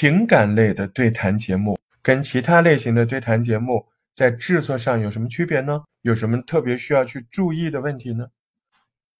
[0.00, 5.82] 情感类的对谈节目跟其他类型的对谈节目在制作上有什么区别呢？
[6.02, 8.28] 有什么特别需要去注意的问题呢？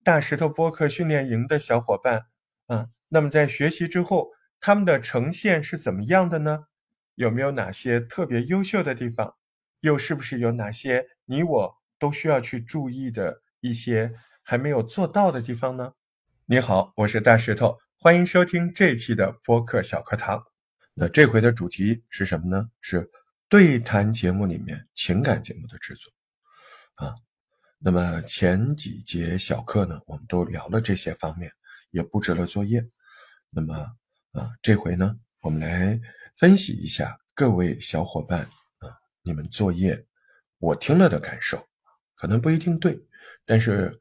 [0.05, 2.27] 大石头播客训练营的小伙伴，
[2.69, 4.29] 啊，那么在学习之后，
[4.61, 6.67] 他们的呈现是怎么样的呢？
[7.17, 9.35] 有没有哪些特别优秀的地方？
[9.81, 14.13] 又是不是有哪些你我都需要去注意的一些
[14.45, 15.95] 还没有做到的地方呢？
[16.47, 20.45] 你好，我是大石头，欢迎收听这期的播客小课堂。
[21.01, 22.69] 那这回的主题是什么呢？
[22.81, 23.09] 是
[23.49, 26.13] 对谈节目里面情感节目的制作
[26.95, 27.15] 啊。
[27.79, 31.53] 那么前几节小课呢，我们都聊了这些方面，
[31.93, 32.85] 也布置了作业。
[33.49, 33.77] 那么
[34.33, 36.01] 啊，这回呢，我们来
[36.37, 38.41] 分析一下各位小伙伴
[38.79, 38.91] 啊，
[39.23, 40.05] 你们作业
[40.59, 41.65] 我听了的感受，
[42.17, 43.01] 可能不一定对，
[43.47, 43.97] 但是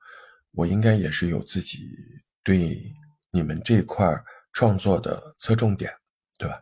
[0.49, 1.95] 我应该也是有自己
[2.41, 2.91] 对
[3.29, 4.11] 你们这块
[4.51, 5.93] 创作的侧重点，
[6.39, 6.59] 对吧？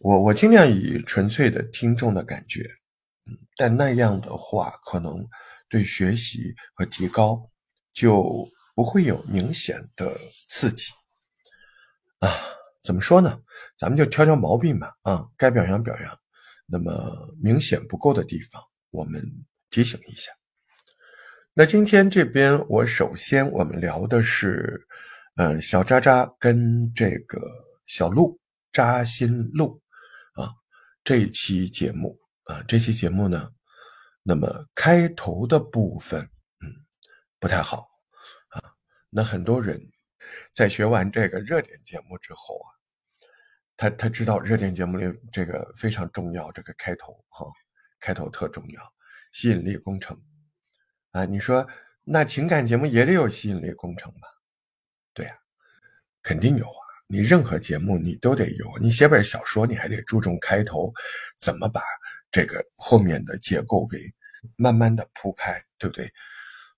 [0.00, 2.66] 我我尽量以纯粹的听众的感觉，
[3.56, 5.26] 但那样的话，可能
[5.68, 7.50] 对学习和提高
[7.92, 10.90] 就不会有明显的刺激
[12.20, 12.28] 啊。
[12.82, 13.38] 怎么说呢？
[13.76, 14.90] 咱们就挑挑毛病吧。
[15.02, 16.18] 啊，该表扬表扬。
[16.64, 19.22] 那么明显不够的地方，我们
[19.68, 20.32] 提醒一下。
[21.52, 24.86] 那今天这边，我首先我们聊的是，
[25.36, 27.38] 嗯，小渣渣跟这个
[27.86, 28.40] 小鹿。
[28.72, 29.82] 扎心鹿，
[31.10, 33.50] 这期节目啊，这期节目呢，
[34.22, 36.22] 那么开头的部分，
[36.60, 36.70] 嗯，
[37.40, 37.88] 不太好
[38.50, 38.62] 啊。
[39.08, 39.90] 那很多人
[40.52, 42.70] 在学完这个热点节目之后啊，
[43.76, 47.44] 他他知道热点节目里这个非常重要，这个开头哈，
[47.98, 48.94] 开头特重要，
[49.32, 50.16] 吸引力工程
[51.10, 51.24] 啊。
[51.24, 51.68] 你说
[52.04, 54.28] 那情感节目也得有吸引力工程吧？
[55.12, 55.36] 对呀，
[56.22, 56.79] 肯定有。
[57.12, 60.94] 你任何节目你都得有，你写本小说你还得注重开头，
[61.40, 61.82] 怎么把
[62.30, 63.98] 这个后面的结构给
[64.54, 66.08] 慢慢的铺开，对不对？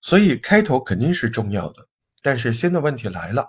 [0.00, 1.87] 所以开头肯定是重要的。
[2.22, 3.47] 但是新的问题来了，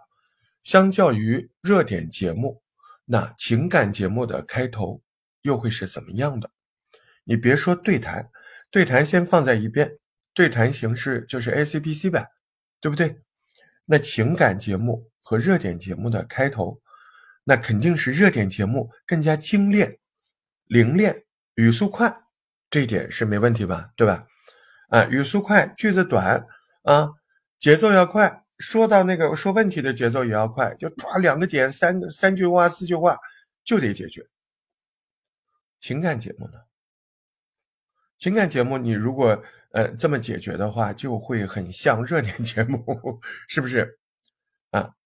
[0.62, 2.62] 相较于热点节目，
[3.06, 5.02] 那情感节目的开头
[5.44, 6.52] 又会是怎么样的？
[7.24, 8.30] 你别说对谈，
[8.70, 9.90] 对谈先放在一边，
[10.34, 12.28] 对谈形式就是 A C B C 呗，
[12.82, 13.22] 对不对？
[13.86, 15.10] 那情感节目。
[15.24, 16.80] 和热点节目的开头，
[17.46, 19.98] 那肯定是热点节目更加精炼、
[20.66, 21.24] 灵练、
[21.56, 22.14] 语速快，
[22.70, 23.90] 这一点是没问题吧？
[23.96, 24.28] 对吧？
[24.90, 26.46] 啊，语速快，句子短
[26.84, 27.10] 啊，
[27.58, 33.18] 节奏要快，说到那个说问题的节奏也要快，就抓两个点，三个三句话、四句话
[33.64, 34.24] 就得解决。
[35.80, 36.60] 情感节目呢？
[38.18, 42.86] 情感节目你如果呃这么解决的话，就会很像热点节目，
[43.50, 44.00] 是不是？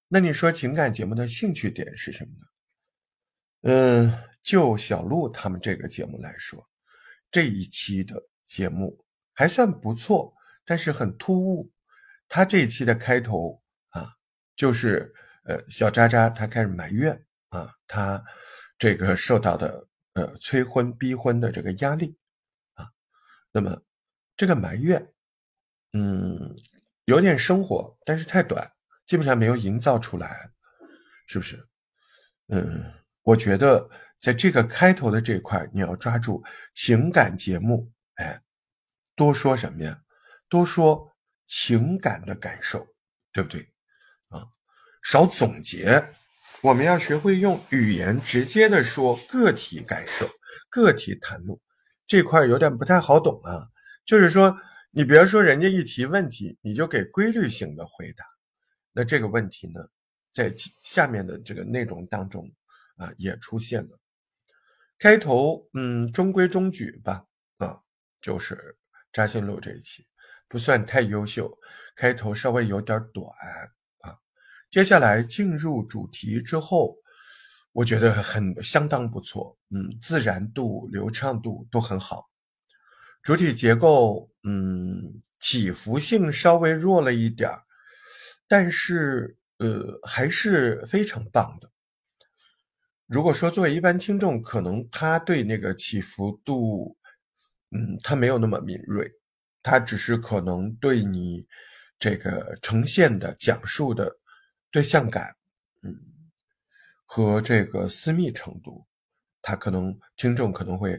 [0.09, 2.45] 那你说情感节目的兴趣点是什么呢？
[3.63, 6.66] 嗯，就小鹿他们这个节目来说，
[7.29, 9.03] 这一期的节目
[9.34, 11.69] 还算不错，但是很突兀。
[12.29, 14.13] 他这一期的开头啊，
[14.56, 15.13] 就是
[15.44, 18.24] 呃小渣渣他开始埋怨啊，他
[18.78, 22.16] 这个受到的呃催婚逼婚的这个压力
[22.75, 22.89] 啊，
[23.51, 23.81] 那么
[24.38, 25.13] 这个埋怨，
[25.94, 26.56] 嗯，
[27.06, 28.72] 有点生活，但是太短。
[29.07, 30.51] 基本上没有营造出来，
[31.28, 31.66] 是不是？
[32.50, 38.41] 嗯，我觉得在这个开头的这块，你要抓住情感节目，哎，
[39.16, 40.00] 多说什么呀？
[40.50, 41.09] 多说
[41.45, 42.85] 情感的感受，
[43.31, 43.62] 对不对？
[44.29, 44.44] 啊，
[45.01, 46.06] 少总结，
[46.62, 50.29] 我们要学会用语言直接的说个体感受、
[50.69, 51.57] 个体谈论
[52.06, 53.68] 这块有点不太好懂啊。
[54.06, 54.57] 就是说，
[54.91, 58.25] 你比如说人家一提问题，你就给规律性的回答。
[58.97, 59.79] 那这个问题呢，
[60.31, 60.51] 在
[60.83, 62.51] 下面的这个内容当中
[62.95, 63.99] 啊，也出现了。
[64.97, 67.23] 开头，嗯，中规中矩吧，
[67.57, 67.79] 啊，
[68.19, 68.75] 就是
[69.13, 70.03] 扎心路这一期
[70.47, 71.55] 不算太优秀，
[71.95, 73.27] 开头稍微有点短
[73.99, 74.17] 啊。
[74.71, 76.97] 接下来进入主题之后，
[77.73, 82.31] 我觉得很相当不错，嗯，自然度、流畅度都很好。
[83.21, 87.66] 主体结构，嗯，起伏性稍微弱了一点儿。
[88.47, 91.69] 但是，呃，还是非常棒的。
[93.05, 96.95] 如果说作为一般听众，可能他对那个起伏度，
[97.71, 99.11] 嗯，他没有那么敏锐，
[99.61, 101.45] 他只是可能对你
[101.99, 104.17] 这个呈现的、讲述的
[104.71, 105.35] 对象感，
[105.83, 105.93] 嗯，
[107.05, 108.85] 和这个私密程度，
[109.41, 110.93] 他可能听众可能会，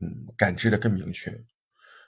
[0.00, 1.32] 嗯，感知的更明确。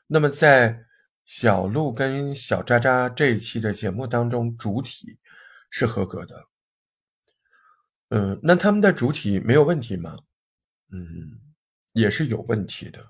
[0.06, 0.84] 那么在。
[1.24, 5.18] 小鹿跟小渣渣这一期的节目当中，主体
[5.70, 6.48] 是合格的。
[8.10, 10.16] 嗯，那他们的主体没有问题吗？
[10.92, 11.06] 嗯，
[11.94, 13.04] 也是有问题的，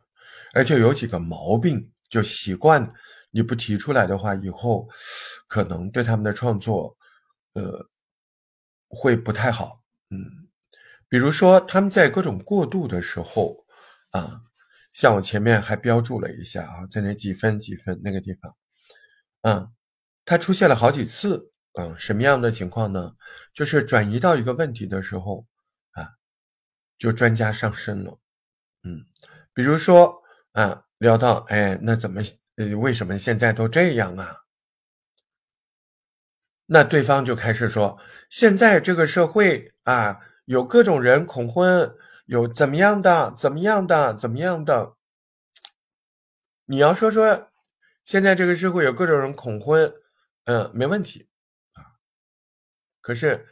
[0.55, 2.88] 而且有几个毛病，就习惯
[3.31, 4.88] 你不提出来的话，以后
[5.49, 6.96] 可能对他们的创作，
[7.55, 7.90] 呃，
[8.88, 9.82] 会不太好。
[10.10, 10.49] 嗯，
[11.08, 13.67] 比如说他们在各种过渡的时候，
[14.10, 14.40] 啊，
[14.94, 18.56] 像我前面还标注了一下啊，在那几分几分那个地方，
[19.43, 19.73] 嗯，
[20.25, 21.50] 它出现了好几次。
[21.76, 23.17] 嗯，什么样的情况呢？
[23.52, 25.44] 就是转移到一个问题的时候，
[25.91, 26.08] 啊，
[26.96, 28.20] 就专家上身了。
[28.85, 29.05] 嗯，
[29.52, 32.23] 比如说啊，聊到哎，那怎么
[32.55, 34.37] 呃，为什么现在都这样啊？
[36.67, 37.99] 那对方就开始说，
[38.31, 41.93] 现在这个社会啊，有各种人恐婚，
[42.26, 44.97] 有怎么样的，怎么样的，怎么样的。
[46.67, 47.50] 你要说说，
[48.05, 49.93] 现在这个社会有各种人恐婚，
[50.44, 51.29] 嗯，没问题
[51.73, 52.00] 啊。
[53.03, 53.47] 可是，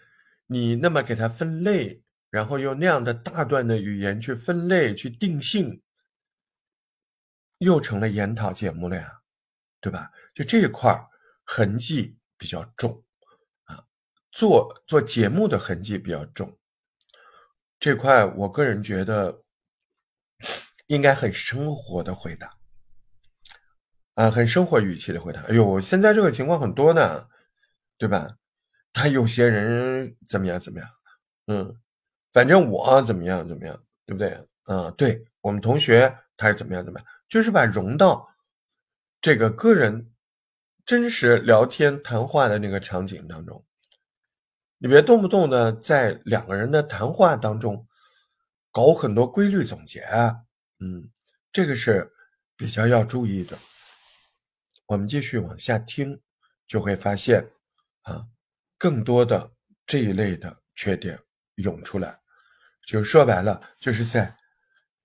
[0.47, 5.83] 你那么给它分类，然后用那样的大段的语言去分类、去定性，
[7.59, 9.21] 又成了研讨节目了呀，
[9.83, 10.11] 对吧？
[10.35, 10.99] 就这一块
[11.45, 13.05] 痕迹比较重
[13.65, 13.85] 啊，
[14.31, 16.59] 做做节目的痕迹比较重。
[17.83, 19.43] 这块我个人觉得
[20.87, 22.57] 应该很生活的回答
[24.15, 25.41] 啊，很生活语气的回答。
[25.49, 27.27] 哎呦，现在这个情况很多呢，
[27.99, 28.37] 对吧？
[28.93, 30.89] 他有些人怎么样怎么样，
[31.49, 31.77] 嗯，
[32.33, 34.47] 反正我怎么样怎么样，对不对？
[34.67, 38.29] 嗯，对我们同学他是怎么样怎么样，就是把融到
[39.21, 40.13] 这个个人
[40.87, 43.67] 真实聊天谈话的那个场景当中，
[44.83, 47.87] 你别动不动的在两个人的谈话当中
[48.73, 50.01] 搞很多规律总结，
[50.81, 51.09] 嗯，
[51.53, 52.13] 这个是
[52.57, 53.57] 比较要注意的。
[54.87, 56.21] 我们继续往下听，
[56.67, 57.49] 就会发现
[58.01, 58.27] 啊。
[58.77, 59.53] 更多的
[59.87, 61.17] 这一类的缺点
[61.55, 62.19] 涌出来，
[62.85, 64.37] 就说白了，就是在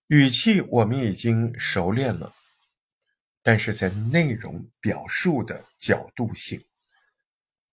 [0.07, 2.33] 语气我们已经熟练了，
[3.43, 6.59] 但是在内容表述的角度性，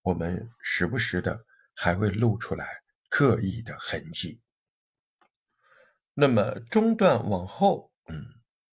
[0.03, 4.41] 我们时不时的还会露出来刻意的痕迹。
[6.15, 8.25] 那么中段往后，嗯，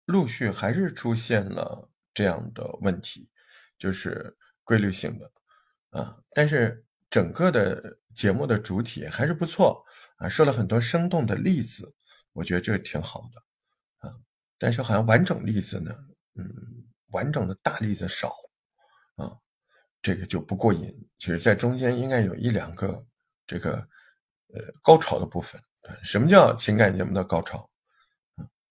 [0.05, 3.29] 陆续还是出现了这样的问题，
[3.79, 5.33] 就是规律性的
[5.91, 6.85] 啊，但是。
[7.11, 9.83] 整个的节目的主体还是不错
[10.19, 11.91] 啊，说了很多生动的例子，
[12.35, 14.15] 我觉得这挺好的啊。
[14.59, 15.91] 但是好像完整例子呢，
[16.35, 16.45] 嗯，
[17.13, 18.31] 完整的大例子少，
[20.03, 20.93] 这个就不过瘾。
[21.19, 23.05] 其实，在中间应该有一两个
[23.47, 23.73] 这个
[24.55, 25.61] 呃高潮的部分。
[26.03, 27.69] 什么叫情感节目的高潮？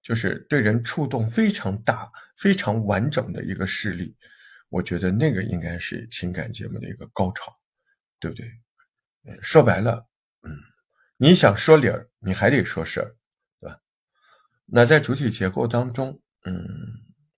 [0.02, 4.16] 就是对人触动非常大、非常完整的一个事例。
[4.70, 7.54] 我觉得那个应该是情感节目的一个高潮。
[8.20, 8.52] 对不对？
[9.44, 10.04] 说白了，
[10.42, 10.52] 嗯，
[11.18, 13.16] 你想说理儿，你还得说事儿，
[13.60, 13.80] 对吧？
[14.66, 16.68] 那在主体结构当中，嗯，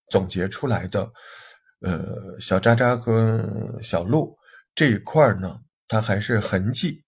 [0.10, 1.12] 总结出来的，
[1.82, 4.38] 呃，小渣渣和小鹿
[4.76, 7.04] 这一块呢，它还是痕迹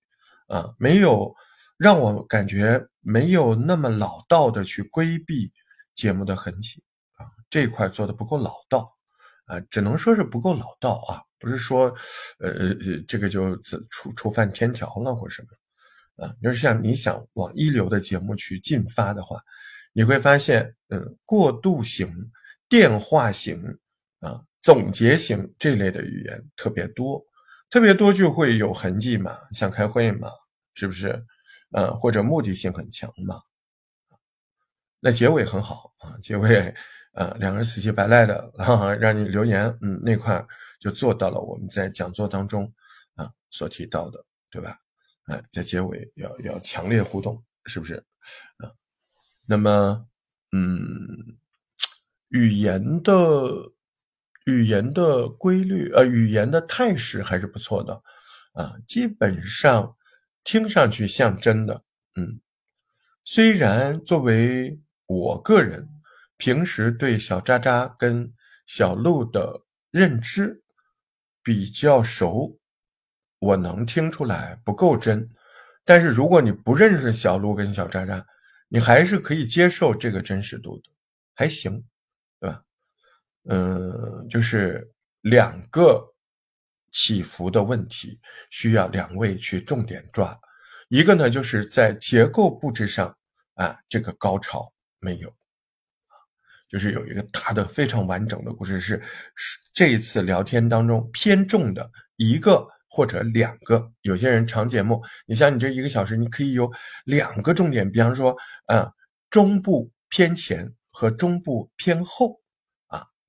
[0.48, 1.34] 啊，没有
[1.78, 5.52] 让我感觉没有那么老道的去规避
[5.96, 6.84] 节目的痕迹
[7.18, 8.92] 啊，这一块做的不够老道
[9.46, 11.22] 啊，只能说是不够老道啊。
[11.42, 11.92] 不是说，
[12.38, 12.76] 呃，
[13.08, 13.58] 这个就
[13.90, 19.42] 触触犯天条了或什么，啊，就是像你想往一流的节目去进发的话，
[19.92, 22.14] 你会发现，嗯，过渡型、
[22.70, 23.60] 电话型、
[24.20, 27.26] 啊，总结型这类的语言特别多，
[27.70, 30.30] 特别多就会有痕迹嘛，像开会嘛，
[30.74, 31.26] 是不是？
[31.72, 33.42] 呃，或者目的性很强嘛，
[35.00, 36.74] 那结尾很好啊，结尾，
[37.14, 40.46] 呃，两个人死乞白赖的哈哈，让你留言，嗯，那块。
[40.82, 42.64] 就做到了我们在讲座当中
[43.14, 44.80] 啊所提到的，对吧？
[45.26, 48.04] 哎，在结尾要要强烈互动，是不是？
[48.58, 48.66] 啊，
[49.46, 50.04] 那么，
[50.54, 51.38] 嗯，
[52.30, 53.14] 语言的
[54.46, 58.02] 语言的规律，呃，语言的态势还是不错的，
[58.54, 59.96] 啊，基本上
[60.44, 61.84] 听上去像真的，
[62.16, 62.40] 嗯，
[63.24, 65.88] 虽然作为我个人
[66.38, 68.34] 平时对小渣渣跟
[68.66, 70.60] 小鹿的认知。
[71.44, 72.60] 比较熟，
[73.40, 75.28] 我能听出来不够真，
[75.84, 78.24] 但是如果你不认识小鹿跟小渣渣，
[78.68, 80.84] 你还是可以接受这个真实度的，
[81.34, 81.84] 还行，
[82.40, 82.64] 对吧？
[83.50, 86.14] 嗯，就是两个
[86.92, 88.20] 起伏的问题，
[88.50, 90.38] 需要两位去重点抓。
[90.90, 93.16] 一个呢，就是在结构布置上
[93.56, 95.34] 啊，这个高潮没有。
[96.70, 99.02] 就是有一个大的非常完整的故事，是
[99.74, 103.92] 这一次聊天当中偏重的一个或者两个。
[104.04, 106.72] 有些人长节目，你像你这一个小时，你可以有
[107.04, 108.36] 两个重点，比方说，
[108.68, 108.90] 嗯，
[109.30, 112.41] 中部偏前和中部偏后，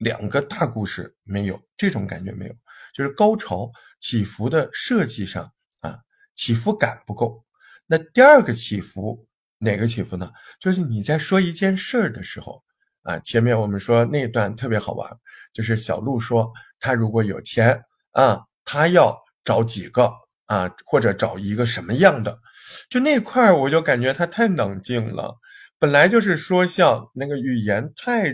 [0.03, 2.55] 两个大故事没有这种感觉没有，
[2.93, 6.01] 就是高潮起伏的设计上啊，
[6.35, 7.45] 起伏感不够。
[7.87, 9.29] 那第二个起伏
[9.59, 10.33] 哪个起伏呢？
[10.59, 12.63] 就是你在说一件事儿的时候。
[13.05, 15.11] 啊，前面我们说那段特别好玩，
[15.53, 17.83] 就是小鹿说他如果有钱
[18.13, 20.13] 啊，他要找几个
[20.47, 22.39] 啊，或者找一个什么样的，
[22.89, 25.37] 就那块儿我就感觉他太冷静了。
[25.81, 28.33] 本来就是说笑，那个语言太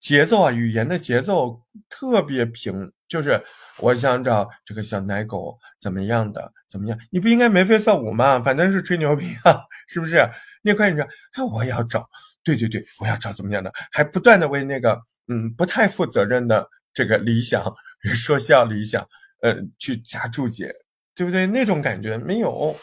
[0.00, 3.42] 节奏啊，语言的节奏特别平，就是
[3.78, 8.40] 我想找这个小奶狗怎么样的怎么样，你不应该眉飞色舞吗？
[8.40, 10.26] 反正是吹牛逼啊，是不是？
[10.62, 12.08] 那块你说，哎，我也要找。
[12.42, 17.62] 对对对，我要找怎么样的，还不断的为那个嗯不太负责任的这个理想
[18.14, 19.06] 说笑理想，
[19.42, 20.72] 呃去加注解，
[21.14, 21.46] 对不对？
[21.46, 22.74] 那种感觉没有，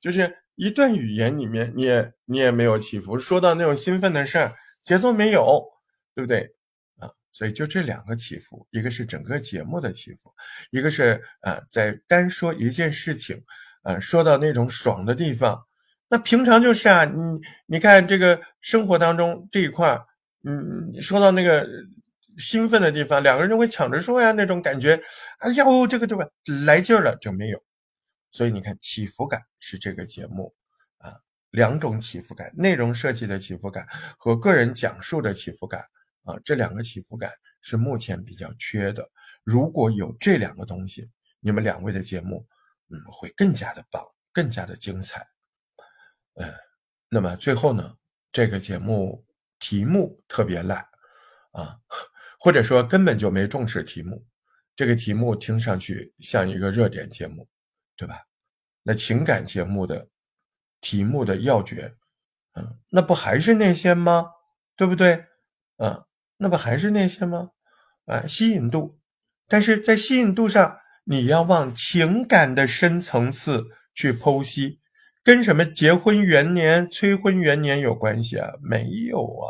[0.00, 5.62] 就是一段语言里面你也你也没有起伏，说到那种兴奋的事儿，节奏没有，
[6.14, 6.54] 对不对？
[6.98, 10.32] 啊，所以就这两个起伏，一个是整个节目的起伏，
[10.70, 13.44] 一个是啊在单说一件事情，
[13.82, 15.66] 啊说到那种爽的地方。
[16.08, 19.98] 那平常就是啊，你你看这个生活当中这一块
[20.44, 21.66] 嗯，说到那个
[22.36, 25.02] 兴奋的地方，两个人就会抢着说呀，那种感觉，
[25.38, 26.26] 哎呦，这个对吧，
[26.66, 27.60] 来劲儿了就没有。
[28.30, 30.54] 所以你看起伏感是这个节目
[30.98, 31.14] 啊，
[31.50, 33.86] 两种起伏感，内容设计的起伏感
[34.18, 35.84] 和个人讲述的起伏感
[36.24, 39.08] 啊，这两个起伏感是目前比较缺的。
[39.42, 42.46] 如果有这两个东西，你们两位的节目
[42.88, 45.26] 嗯会更加的棒，更加的精彩。
[46.34, 46.52] 嗯，
[47.08, 47.96] 那么最后呢，
[48.32, 49.24] 这个节目
[49.58, 50.84] 题目特别烂
[51.52, 51.78] 啊，
[52.40, 54.26] 或者说根本就没重视题目。
[54.76, 57.48] 这个题目听上去像一个热点节目，
[57.96, 58.26] 对吧？
[58.82, 60.08] 那情感节目的
[60.80, 61.94] 题目的要诀，
[62.54, 64.32] 嗯，那不还是那些吗？
[64.74, 65.24] 对不对？
[65.76, 66.04] 嗯，
[66.36, 67.50] 那不还是那些吗？
[68.06, 68.98] 啊，吸引度，
[69.48, 73.64] 但是在吸引度上，你要往情感的深层次
[73.94, 74.80] 去剖析。
[75.22, 78.50] 跟什么结婚元年、催婚元年有关系啊？
[78.62, 79.48] 没有啊，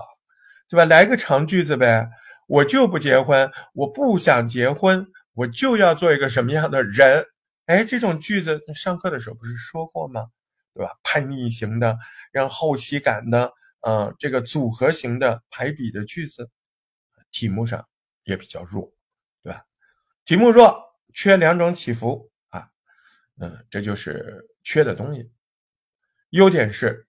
[0.69, 0.85] 对吧？
[0.85, 2.09] 来个长句子呗，
[2.47, 7.25] 我就不结婚，我不想结婚，我就要做一个什么样的人？
[7.67, 10.27] 哎，这种句子上课的时候不是说过吗？
[10.75, 10.93] 对吧？
[11.03, 11.99] 叛逆型的，
[12.31, 13.51] 让后期感的，
[13.81, 16.49] 嗯，这个组合型的排比的句子，
[17.35, 17.85] 题目上
[18.23, 18.95] 也比较弱，
[19.43, 19.67] 对吧？
[20.25, 20.81] 题目弱，
[21.13, 22.71] 缺两种起伏啊，
[23.41, 25.33] 嗯，这就是缺的东西。
[26.31, 27.09] 优点是，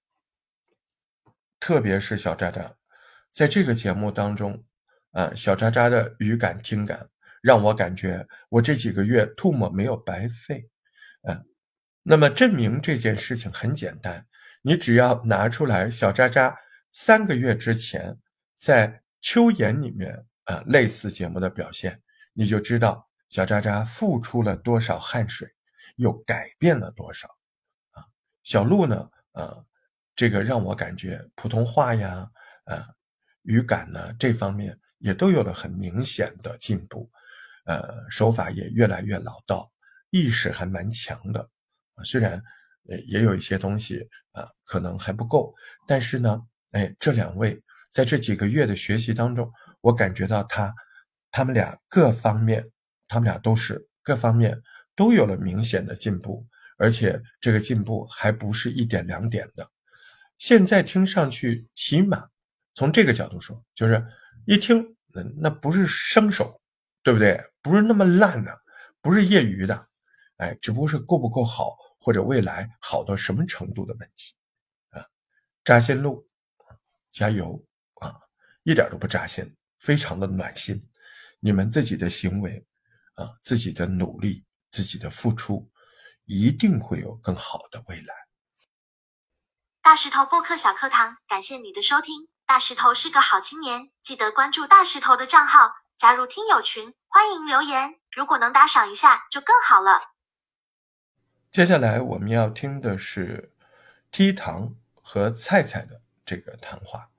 [1.60, 2.76] 特别是小渣渣，
[3.32, 4.66] 在这个节目当中，
[5.12, 7.08] 啊，小渣渣的语感听感
[7.44, 10.68] 让我感觉我这几个月吐沫没有白费，
[11.28, 11.46] 嗯，
[12.02, 14.26] 那么证明这件事情很简单，
[14.64, 16.58] 你只要拿出来小渣渣
[16.90, 18.18] 三个月之前
[18.56, 22.00] 在秋言里面啊类似节目的表现，
[22.32, 25.50] 你就知道小渣渣付出了多少汗水，
[25.96, 27.28] 又改变了多少，
[27.90, 28.06] 啊，
[28.44, 29.10] 小鹿呢？
[29.32, 29.66] 呃，
[30.16, 32.30] 这个让我感觉普通话呀，
[32.66, 32.86] 呃，
[33.42, 37.10] 语感呢这方面也都有了很明显的进步，
[37.66, 39.72] 呃，手法也越来越老道，
[40.12, 41.50] 意识还蛮强的，
[41.96, 42.40] 啊，虽然
[42.88, 45.52] 呃也有一些东西啊可能还不够，
[45.88, 46.40] 但是呢，
[46.74, 47.60] 哎，这两位
[47.96, 49.50] 在这几个月的学习当中，
[49.80, 50.76] 我感觉到他，
[51.32, 52.70] 他们俩各方面，
[53.08, 54.62] 他们俩都是各方面
[54.98, 56.46] 都有了明显的进步。
[56.76, 59.72] 而且这个进步还不是一点两点的，
[60.38, 62.28] 现在听上去，起码
[62.74, 64.06] 从这个角度说，就是
[64.46, 66.62] 一听，嗯，那不是生手，
[67.02, 67.42] 对不对？
[67.62, 68.62] 不是那么烂的，
[69.00, 69.88] 不是业余的，
[70.36, 74.34] 哎，只不过是够不够好，或者未来好到什么程度的问题
[74.90, 75.08] 啊！
[75.64, 76.28] 扎心路，
[77.10, 77.66] 加油！
[78.66, 80.90] 一点都不扎心，非常的暖心。
[81.40, 82.66] 你们自己的行为
[83.14, 85.72] 啊，自己的努力，自己的付出。
[86.28, 88.16] 一定会有更好的未来。
[89.80, 92.28] 大石头播客小课堂，感谢你的收听。
[92.48, 98.00] 大石头是个好青年，记得关注大石头的账号，加入听友群，欢迎留言。
[98.10, 100.02] 如果能打赏一下，就更好了。
[101.52, 103.54] 接下来我们要听的是
[104.10, 107.12] T 糖和菜菜的这个谈话。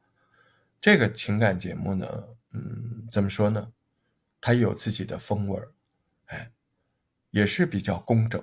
[0.86, 2.06] 这个情感节目呢，
[2.52, 3.72] 嗯，怎么说呢？
[4.40, 5.72] 它有自己的风味儿，
[6.26, 6.52] 哎，
[7.30, 8.40] 也是比较工整。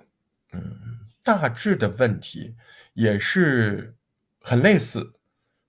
[0.52, 2.58] 嗯，大致的问题
[2.96, 3.96] 也是
[4.42, 5.14] 很类似。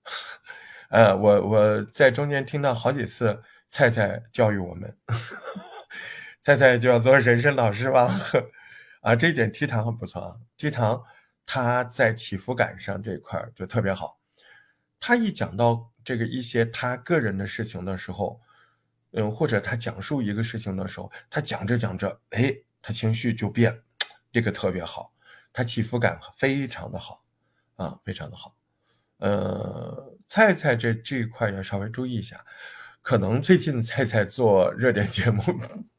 [0.91, 4.97] 呃，我我在中间听到好几次菜菜教育我们，
[6.43, 8.19] 菜菜就要做人生导师吧？
[8.99, 11.01] 啊，这一点 T 糖很不错啊，T 糖
[11.45, 14.19] 他在起伏感上这一块就特别好，
[14.99, 18.39] 他一讲到这个一些他个人的事情的时候，
[19.11, 23.81] 嗯，或者他讲述一个事情的时候，他讲着讲着，哎，他情绪就变，
[24.31, 25.11] 这个特别好，
[25.51, 27.25] 他起伏感非常的好
[27.75, 28.55] 啊，非常的好。
[29.17, 32.45] 呃，菜菜这这一块要稍微注意一下，
[33.01, 35.41] 可能最近菜菜做热点节目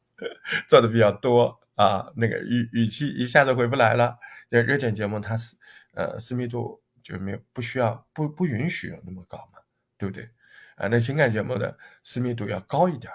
[0.69, 4.17] 做的比较多啊，那个语语气一下子回不来了。
[4.49, 5.57] 这热点节目它私
[5.93, 9.56] 呃私密度就没有不需要不不允许有那么高嘛，
[9.97, 10.29] 对不对？
[10.75, 13.11] 啊，那情感节目的私密度要高一点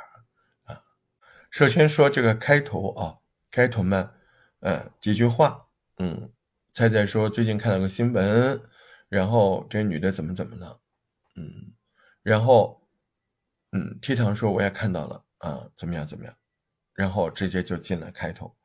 [0.65, 0.83] 啊。
[1.51, 3.19] 首先说这个开头啊，
[3.51, 4.15] 开头嘛，
[4.61, 6.33] 呃几句话，嗯，
[6.73, 8.61] 菜菜说最近看了个新闻。
[9.09, 10.81] 然后这女的怎么怎么了？
[11.37, 11.75] 嗯，
[12.23, 12.89] 然后，
[13.73, 16.35] 嗯，T 堂说我也看到了啊，怎么样怎么样？
[16.95, 18.57] 然后直接就进了开头，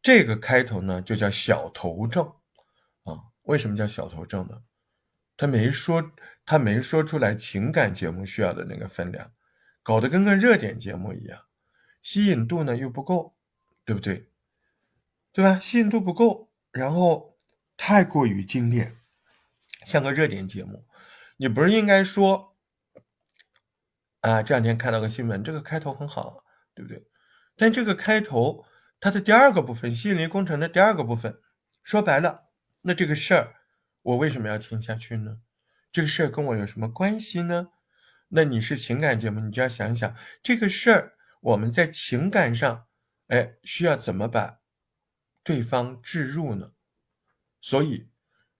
[0.00, 2.26] 这个开头呢就叫小头症
[3.04, 3.28] 啊。
[3.42, 4.62] 为什么叫小头症呢？
[5.36, 6.12] 他没说，
[6.46, 9.32] 他没说出来情感节目需要的那个分量，
[9.82, 11.40] 搞得跟个热点节目一样，
[12.02, 13.34] 吸引度呢又不够，
[13.84, 14.30] 对不对？
[15.32, 15.58] 对吧？
[15.58, 17.36] 吸引度不够，然后
[17.76, 18.96] 太过于精炼。
[19.84, 20.86] 像个热点节目，
[21.36, 22.56] 你不是应该说
[24.20, 24.42] 啊？
[24.42, 27.06] 这两天看到个新闻，这个开头很好，对不对？
[27.56, 28.64] 但这个开头
[28.98, 31.40] 它的第二个部分，吸引力工程的第二个部分，
[31.82, 32.48] 说白了，
[32.82, 33.56] 那这个事儿
[34.02, 35.40] 我为什么要听下去呢？
[35.94, 37.68] 这个事儿跟我有什么关系呢？
[38.30, 42.88] 那你是情感节目，你就要想一想这个事儿，我们在情感上，
[43.28, 44.58] 哎，需要怎么把
[45.44, 46.72] 对方置入呢？
[47.60, 48.10] 所以。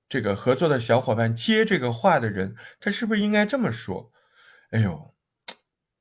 [0.06, 4.12] 这个合作的小伙伴接这个话的人，他是不是应该这么说？
[4.70, 5.16] 哎呦，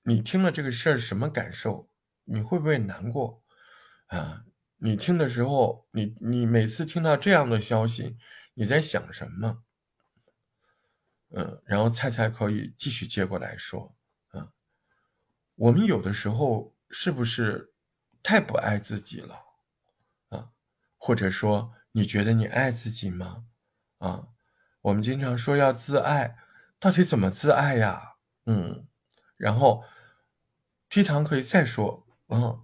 [0.04, 1.90] 你听了这个事儿什么感受？
[2.26, 3.44] 你会不会难过
[4.08, 4.44] 啊？
[4.78, 8.18] 你听的时候，你你每次听到这样的消息，
[8.54, 9.64] 你在想什么？
[11.36, 13.96] 嗯，然后菜菜可以继续接过来说，
[14.30, 14.54] 啊，
[15.56, 17.74] 我们有的时候是不是
[18.22, 19.36] 太不爱自己了？
[20.30, 20.52] 啊，
[20.98, 23.46] 或者说你觉得你爱自己吗？
[23.98, 24.28] 啊，
[24.82, 26.38] 我们经常说要自爱，
[26.80, 28.18] 到底怎么自爱呀？
[28.46, 28.88] 嗯，
[29.38, 29.84] 然后
[30.90, 32.64] 梯堂可以再说，嗯，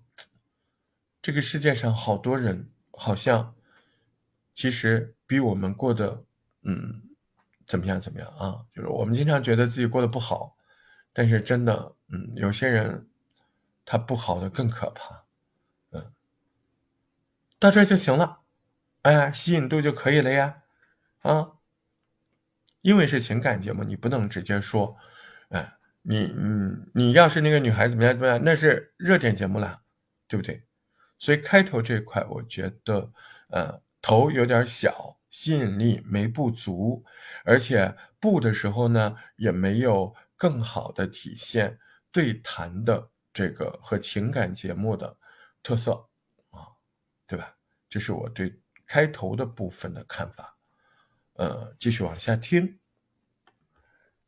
[1.22, 3.56] 这个世界上好多人好像
[4.54, 6.26] 其实比我们过得，
[6.62, 7.09] 嗯，
[7.70, 8.66] 怎么样怎么样啊？
[8.74, 10.58] 就是我们经常觉得自己过得不好，
[11.14, 13.08] 但是真的，嗯，有些人
[13.86, 15.24] 他不好的更可怕，
[15.92, 16.12] 嗯，
[17.60, 18.40] 到这就行了，
[19.04, 20.64] 哎呀，吸引度就可以了呀。
[21.20, 21.52] 啊，
[22.82, 24.98] 因为是情感节目，你不能直接说，
[25.50, 29.82] 哎，你你你要是那个女孩怎么样怎么样，那是热点节目了，
[30.28, 30.64] 对不对？
[31.20, 33.12] 所以开头这块，我觉得，
[33.50, 37.04] 呃，头有点小，吸引力没不足，
[37.46, 41.80] 而且布的时候呢，也没有更好的体现
[42.12, 45.18] 对谈的这个和情感节目的
[45.62, 45.94] 特色
[46.52, 46.66] 啊，
[47.28, 47.56] 对吧？
[47.90, 50.58] 这是我对开头的部分的看法。
[51.34, 52.80] 呃，继续往下听。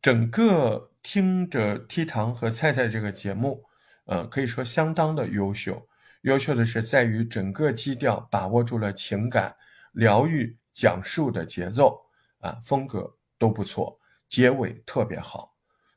[0.01, 3.65] 整个听着 T 糖和菜菜这个节目，
[4.05, 5.87] 呃，可以说相当的优秀。
[6.21, 9.57] 优秀的是在于整个基调把握住了情感
[9.91, 11.99] 疗愈讲述的节奏
[12.39, 15.55] 啊，风格都不错，结尾特别好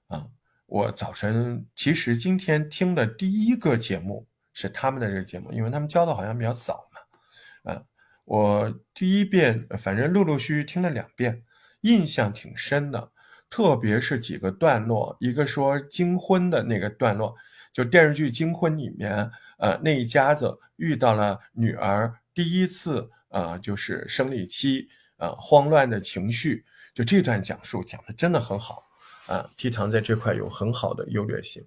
[0.08, 0.26] 啊。
[0.66, 7.82] 我早晨其实今天听的第一个节目是他们的这个节目，因为他们教的好像比较早嘛，啊。
[8.24, 11.44] 我第一遍，反正陆陆续续听了两遍，
[11.82, 13.12] 印象挺深的。
[13.50, 17.37] 特别是几个段落，一个说金婚的那个段落，
[17.72, 28.88] 就电视剧《金婚》里面，呃，那一家子遇到了女儿第一次，呃，就是生理期，呃，慌乱的情绪，就这段讲述讲的真的很好，
[29.27, 31.66] 啊，T 糖在这块有很好的优劣性。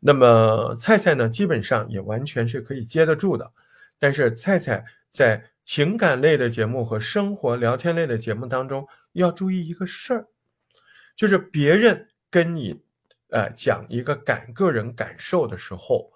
[0.00, 3.52] 那么菜菜呢，基本上也完全是可以接得住的，
[3.98, 5.50] 但是菜菜在。
[5.66, 10.28] 情感类的节目和生活聊天类的节目当中，要注意一个事儿，
[11.16, 12.82] 就是别人跟你，
[13.30, 16.12] 呃，讲一个感个人感受的时候，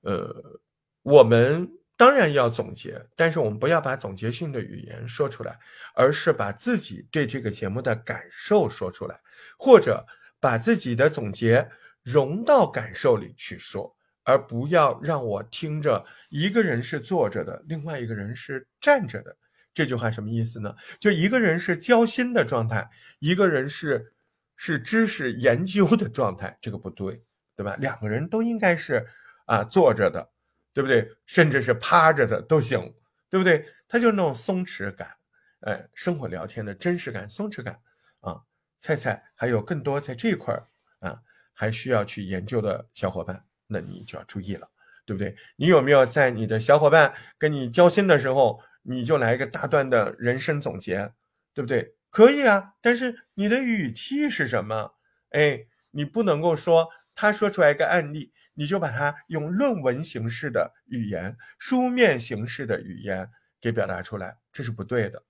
[0.00, 0.58] 呃，
[1.02, 5.58] 我们当然要总结，但是我们不要把总结性的语言说出来，
[5.94, 9.18] 而是把自己对这个节目的感受说出来，
[9.58, 10.06] 或者
[10.38, 11.68] 把自己的总结
[12.02, 13.96] 融到感受里去说。
[14.28, 19.36] 而不要让我听着一个人是坐着的，另外一个人是站着的。
[19.72, 20.74] 这句话什么意思呢？
[20.98, 24.12] 就一个人是交心的状态，一个人是
[24.56, 27.22] 是知识研究的状态，这个不对，
[27.54, 27.76] 对吧？
[27.76, 29.06] 两个人都应该是
[29.44, 30.28] 啊坐着的，
[30.76, 31.10] 对不对？
[31.24, 32.94] 甚至是趴着的都行
[33.30, 33.66] 对不对？
[33.88, 35.16] 它就是那种松弛感，
[35.60, 37.80] 呃，生活聊天的真实感、松弛感
[38.20, 38.42] 啊。
[38.78, 41.22] 菜菜还有更多在这块儿啊，
[41.54, 44.68] 还需要去研究的小伙伴，那你就要注意了，
[45.06, 45.34] 对不对？
[45.56, 51.10] 你有没有在你的小伙伴跟你交心的时候，你就来一个大段的人生总结，
[51.54, 51.94] 对不对？
[52.10, 54.92] 可以啊，但是你的语气是什么？
[55.30, 65.22] 哎，你不能够说他说出来一个案例，你就把它用论文形式的语言、书面形式的语言给表达出来，这是不对的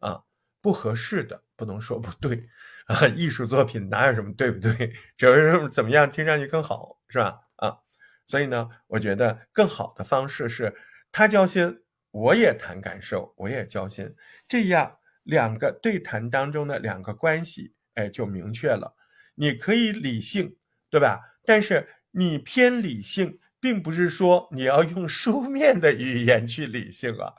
[0.00, 0.22] 啊，
[0.60, 2.48] 不合适的，不能说不对
[2.86, 3.08] 啊。
[3.08, 4.92] 艺术作品哪有什么对不对？
[5.16, 7.40] 只是怎么样听上去更好，是吧？
[7.56, 7.78] 啊，
[8.26, 10.74] 所以呢，我觉得更好的方式是
[11.10, 14.14] 他交心，我也谈感受，我也交心，
[14.46, 14.98] 这样。
[15.24, 18.96] 两个对谈当中的两个关系，哎，就明确了。
[19.36, 20.56] 你可以理性，
[20.90, 21.20] 对吧？
[21.44, 27.34] 但是你偏理性，并不是说你要用书面的语言去理性啊。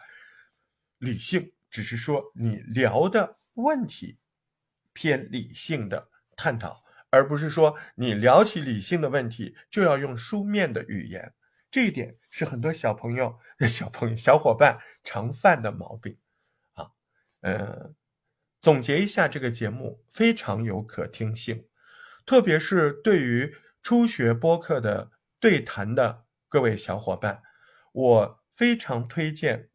[1.00, 4.18] 理性只是说你聊的问题
[4.94, 11.34] 偏理性的探讨，而不是说你聊起理性的问题就要用书面的语言。
[11.70, 16.18] 这一点是很多小朋友、 小朋友、小伙伴常犯的毛病。
[17.42, 17.94] 呃，
[18.62, 21.68] 总结一下这个节目非常有可听性，
[22.26, 23.54] 特别是对于
[23.84, 27.44] 初学播客的对谈的各位小伙伴，
[27.92, 29.70] 我非常推荐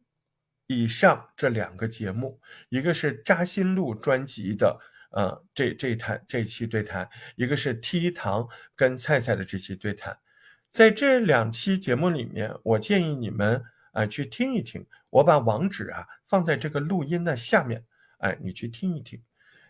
[0.67, 4.79] 以上这两个节目，一个是扎心路专辑的，
[5.11, 10.17] 呃，这这谈这期对谈，一个是 T 堂跟菜菜的这期对谈，
[10.69, 13.63] 在这两期节目里面，我建议你们。
[13.91, 17.85] 啊，去听一听，我把网址啊放在这个录音的下面，
[18.19, 19.23] 哎，你去听一听，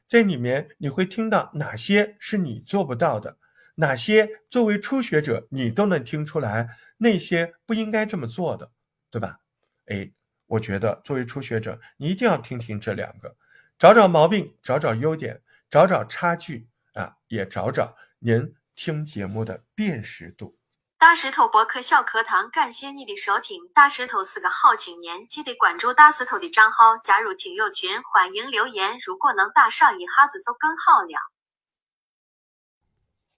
[0.05, 3.37] 在里面你会听到哪些是你做不到的，
[3.79, 8.71] 哪些作为初学者你都能听出来，那些不应该这么做的，
[9.09, 9.39] 对吧？
[9.85, 10.11] 哎，
[10.47, 13.37] 我觉得作为初学者，你一定要听听这两个，
[13.77, 20.57] 找找毛病，找找优点，找找差距啊，也找找您听节目的辨识度。
[20.97, 23.61] 大石头博客小课堂，感谢你的收听。
[23.73, 28.99] 大石头是个好青年，记得关注大石头的账号，加入听友群，欢迎留言。
[29.05, 31.38] 如果能打赏一下子就更好了。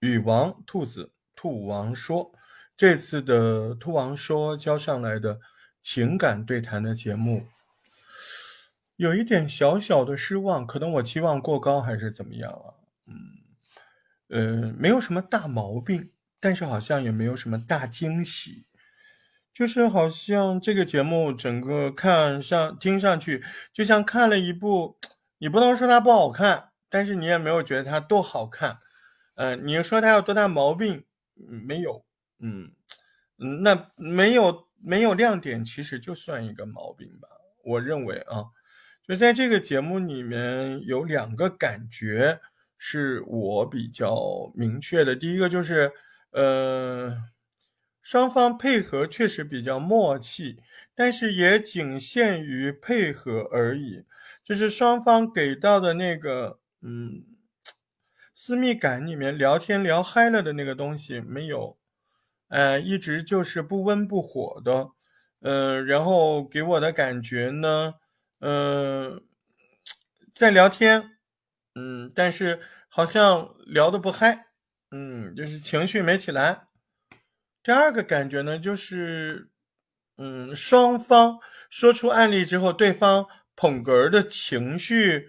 [0.02, 2.32] 禹王兔子兔王说，
[2.76, 5.38] 这次的兔王说交上来的
[5.80, 7.46] 情感对谈的节目，
[8.96, 12.74] 有一点小小的失望，可能我期望过高还是怎么样啊？
[13.06, 16.10] 嗯，呃，没有什么大毛病。
[16.40, 18.64] 但是好像也没有什么大惊喜，
[19.54, 24.98] 就是好像这个节目整个看上听上去就像看了一部，
[25.38, 28.80] 你不能说它不好看，但是你也没有觉得它多好看，
[29.34, 31.04] 嗯，你说他有多大毛病？
[31.34, 32.04] 没有，
[32.38, 32.72] 嗯，
[33.62, 37.28] 那没有没有亮点，其实就算一个毛病吧。
[37.64, 38.44] 我认为啊，
[39.06, 42.40] 就在这个节目里面有两个感觉
[42.76, 45.92] 是我比较明确的，第一个就是。
[46.34, 47.14] 呃，
[48.00, 50.56] 双方配合确实比较默契，
[50.94, 54.06] 但是也仅限于配合而已。
[54.42, 57.22] 就是双方给到的那个，嗯，
[58.44, 61.78] 私密感里面聊天聊嗨了的那个东西没有，
[62.48, 64.88] 呃，一直就是不温不火的，
[65.42, 67.94] 呃，然后给我的感觉呢，
[68.40, 69.22] 呃，
[70.34, 71.18] 在聊天，
[71.76, 74.48] 嗯，但是好像聊得不嗨。
[74.90, 76.66] 嗯，就是情绪没起来。
[77.62, 79.50] 第二个感觉呢，就是，
[80.18, 81.38] 嗯，双方
[81.70, 85.28] 说出案例之后，对方捧哏的情绪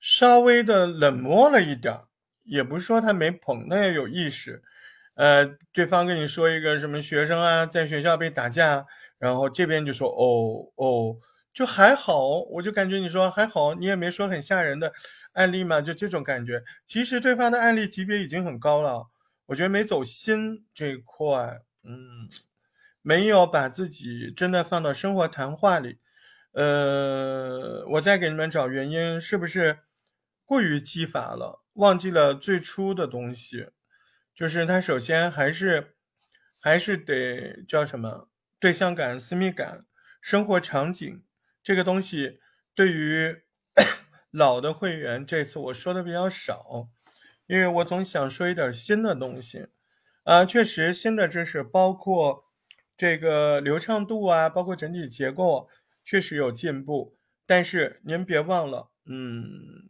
[0.00, 1.94] 稍微的冷漠了一点
[2.48, 4.62] 也不是说他没捧，那也有意识。
[5.14, 8.86] 呃，对方跟你说一个什么学生啊，在学校被打架，
[9.18, 11.16] 然后这边就说哦哦，
[11.52, 14.92] 就还好，我就感觉你说还好，你也没说很吓人的。
[15.32, 16.64] 案例嘛，就这种感觉。
[16.84, 19.08] 其实对方的案例级别已经很高了，
[19.46, 22.28] 我觉得没走心这一块，嗯，
[23.02, 25.98] 没有把自己真的放到生活谈话里。
[26.52, 29.78] 呃，我再给你们找原因，是不是
[30.44, 33.70] 过于激发了，忘记了最初的东西？
[34.34, 35.96] 就是他首先还是
[36.60, 38.28] 还是得叫什么
[38.60, 39.86] 对象感、私密感、
[40.20, 41.24] 生活场景
[41.62, 42.38] 这个东西，
[42.74, 43.42] 对于。
[44.30, 46.90] 老的会员，这次我说的比较少，
[47.46, 49.68] 因为我总想说一点新的东西。
[50.24, 52.44] 啊，确实新的知识，包括
[52.94, 55.70] 这个流畅度啊，包括整体结构，
[56.04, 57.16] 确实有进步。
[57.46, 59.88] 但是您别忘了，嗯，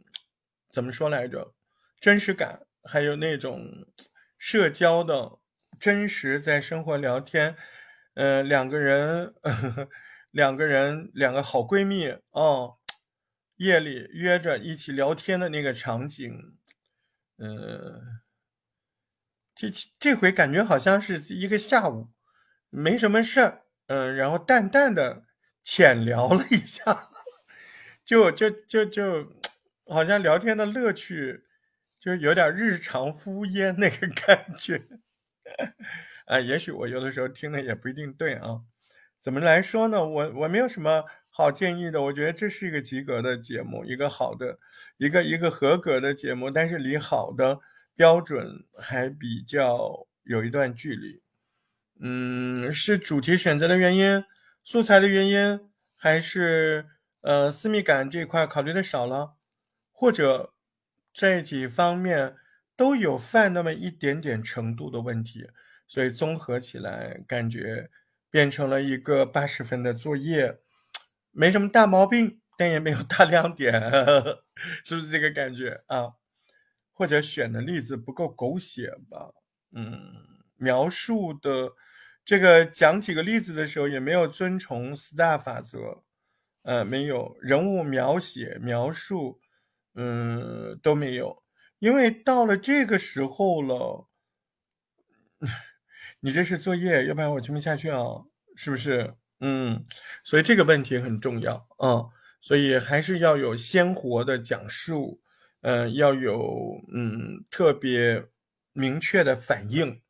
[0.71, 1.53] 怎么说来着？
[1.99, 3.85] 真实感，还有那种
[4.37, 5.39] 社交的
[5.79, 7.55] 真实，在生活聊天，
[8.15, 9.33] 呃，两个人。
[9.41, 9.89] 呵 呵
[10.31, 12.77] 两个人两个好闺蜜哦，
[13.55, 16.55] 夜里约着一起聊天的那个场景，
[17.39, 18.21] 嗯，
[19.55, 19.67] 这
[19.99, 22.09] 这回感觉好像是一个下午，
[22.69, 25.23] 没什么事儿，嗯，然后淡淡的
[25.63, 27.09] 浅聊了一下，
[28.05, 29.33] 就就就就
[29.87, 31.43] 好像聊天的乐趣，
[31.99, 34.81] 就有点日常敷衍那个感觉，
[36.25, 38.61] 啊，也许我有的时候听的也不一定对啊。
[39.19, 40.07] 怎么来说呢？
[40.07, 42.01] 我我没有什么好建议的。
[42.03, 44.59] 我觉得这是一个及格的节目，一个好的，
[44.95, 46.49] 一个一个合格的节目。
[46.49, 47.59] 但是离好的
[47.95, 51.21] 标准还比较有一段距离。
[51.99, 54.23] 嗯，是主题选择的原因，
[54.63, 56.87] 素材的原因，还是
[57.19, 59.33] 呃私密感这一块考虑的少了，
[59.91, 60.53] 或者
[61.13, 62.35] 这几方面
[62.75, 65.49] 都有犯那么一点点程度的问题，
[65.87, 67.89] 所以综合起来感觉。
[68.31, 70.59] 变成了一个八十分的作业，
[71.31, 73.73] 没什么大毛病，但也没有大亮点，
[74.85, 76.09] 是不是这个感觉啊？
[76.93, 79.31] 或者选的例子不够狗血吧？
[79.75, 80.13] 嗯，
[80.57, 81.71] 描述的
[82.23, 86.03] 这个讲几个例子的时候也没有遵从四大法则，
[86.61, 89.39] 呃，没有人物描写描述，
[89.95, 91.43] 嗯，都没有，
[91.79, 94.07] 因为到了这个时候了。
[96.21, 98.03] 你这是作业，要不然我听不下去啊，
[98.55, 99.15] 是不是？
[99.39, 99.85] 嗯，
[100.21, 105.21] 所以这个问题很重要啊，所以还是要有鲜活的讲述，
[105.61, 108.25] 嗯，要有嗯特别
[108.73, 110.01] 明确的反应，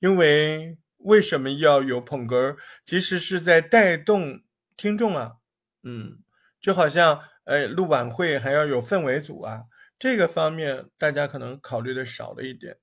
[0.00, 2.56] 因为为什么要有捧哏？
[2.84, 4.42] 其实是在带动
[4.76, 5.36] 听众啊，
[5.84, 6.18] 嗯，
[6.60, 9.64] 就好像哎录晚会还要有氛围组啊，
[9.98, 12.76] 这个方面大家可能考虑的少了一点。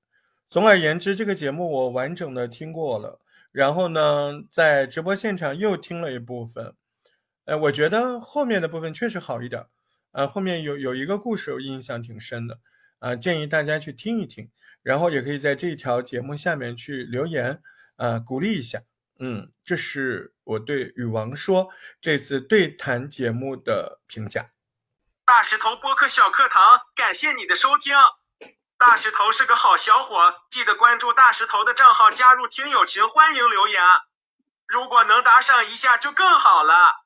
[0.50, 3.20] 总而言之，这个节目我完整的听过了，
[3.52, 6.74] 然后呢，在直播现场又听了一部分，
[7.46, 9.66] 呃，我觉得后面的部分确实好一点，
[10.12, 12.60] 呃，后面有有一个故事我印象挺深的，
[12.98, 14.50] 啊，建议大家去听一听，
[14.82, 17.62] 然后也可以在这条节目下面去留言，
[17.98, 18.82] 啊，鼓励一下，
[19.20, 24.50] 嗯，这是我对与王说这次对谈节目的评价。
[25.26, 27.94] 大石头播客小课堂，感谢你的收听。
[28.78, 30.16] 大石头是个好小伙，
[30.50, 33.82] 记得关注大石头的账号，加入听友群，欢迎留言。
[34.66, 37.04] 如果能打赏一下就更好了。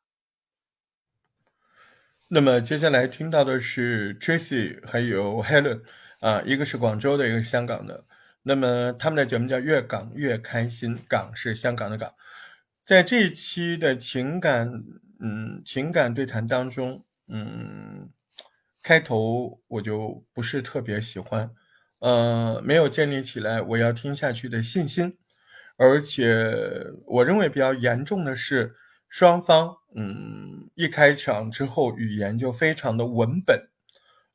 [2.30, 5.84] 那么接下来听到的是 Tracy 还有 Helen
[6.22, 8.04] 啊，一个是广州的，一个是香港的。
[8.44, 12.14] 那么他们的节目叫《越港越开心》，港是香港的港。
[12.86, 14.84] 在这一期的情感
[15.22, 18.10] 嗯情感对谈当中，嗯，
[18.84, 21.50] 开头我就不是特别喜欢。
[22.00, 25.18] 呃，没有建立起来我要听下去的信心，
[25.78, 26.54] 而且
[27.06, 28.76] 我认为比较严重的是
[29.08, 33.70] 双方，嗯，一开场之后语言就非常的文本，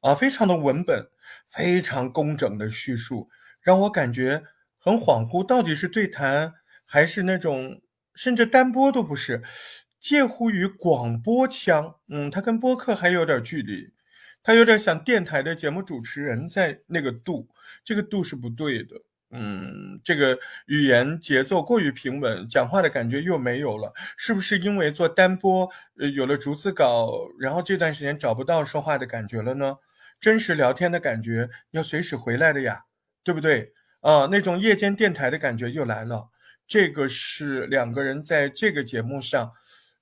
[0.01, 1.11] 啊，非常的文本，
[1.51, 3.29] 非常工整的叙述，
[3.69, 4.45] 让我感觉
[4.79, 6.55] 很恍惚，到底是对谈
[6.87, 7.83] 还是那种
[8.15, 9.43] 甚至单播都不是，
[10.01, 13.93] 介乎于广播腔，嗯，它跟播客还有点距离。
[14.43, 17.51] 他有点像电台的节目主持人，在那个度，
[17.85, 19.03] 这个度是不对的。
[19.33, 29.77] 嗯，这个语言节奏过于平稳，讲话的感觉又没有了，是不是因为做单播，呃，有了逐字稿，然后这段时间找不到说话的感觉了呢？
[30.19, 32.85] 真实聊天的感觉要随时回来的呀，
[33.23, 33.73] 对不对？
[34.01, 36.29] 啊，那种夜间电台的感觉又来了。
[36.67, 39.53] 这个是两个人在这个节目上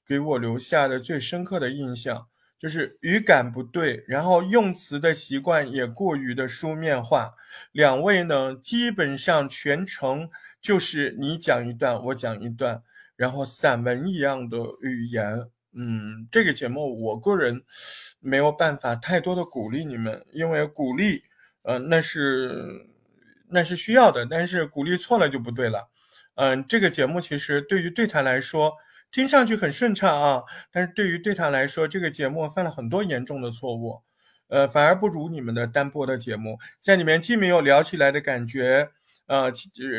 [0.06, 2.28] 给我留下的最深刻的印象。
[2.58, 7.34] 就是语感不对，然后用词的习惯也过于的书面化。
[7.70, 12.82] 两位呢，基本上全程就是你讲一段，我讲一段，
[13.14, 15.50] 然后散文一样的语言。
[15.74, 17.62] 嗯，这个节目我个人
[18.20, 21.24] 没有办法太多的鼓励你们，因为鼓励，
[21.60, 22.86] 呃，那是
[23.50, 25.88] 那是需要的，但是鼓励错了就不对了。
[26.34, 28.74] 嗯，这个节目其实对于对谈来说。
[29.12, 34.02] 听上去很顺畅啊，但是对于对他来说，这个节目犯了很多严重的错误，
[34.48, 38.90] 呃，反而不如你们的单播的节目，在里面既没有聊起来的感觉，
[39.26, 39.50] 呃，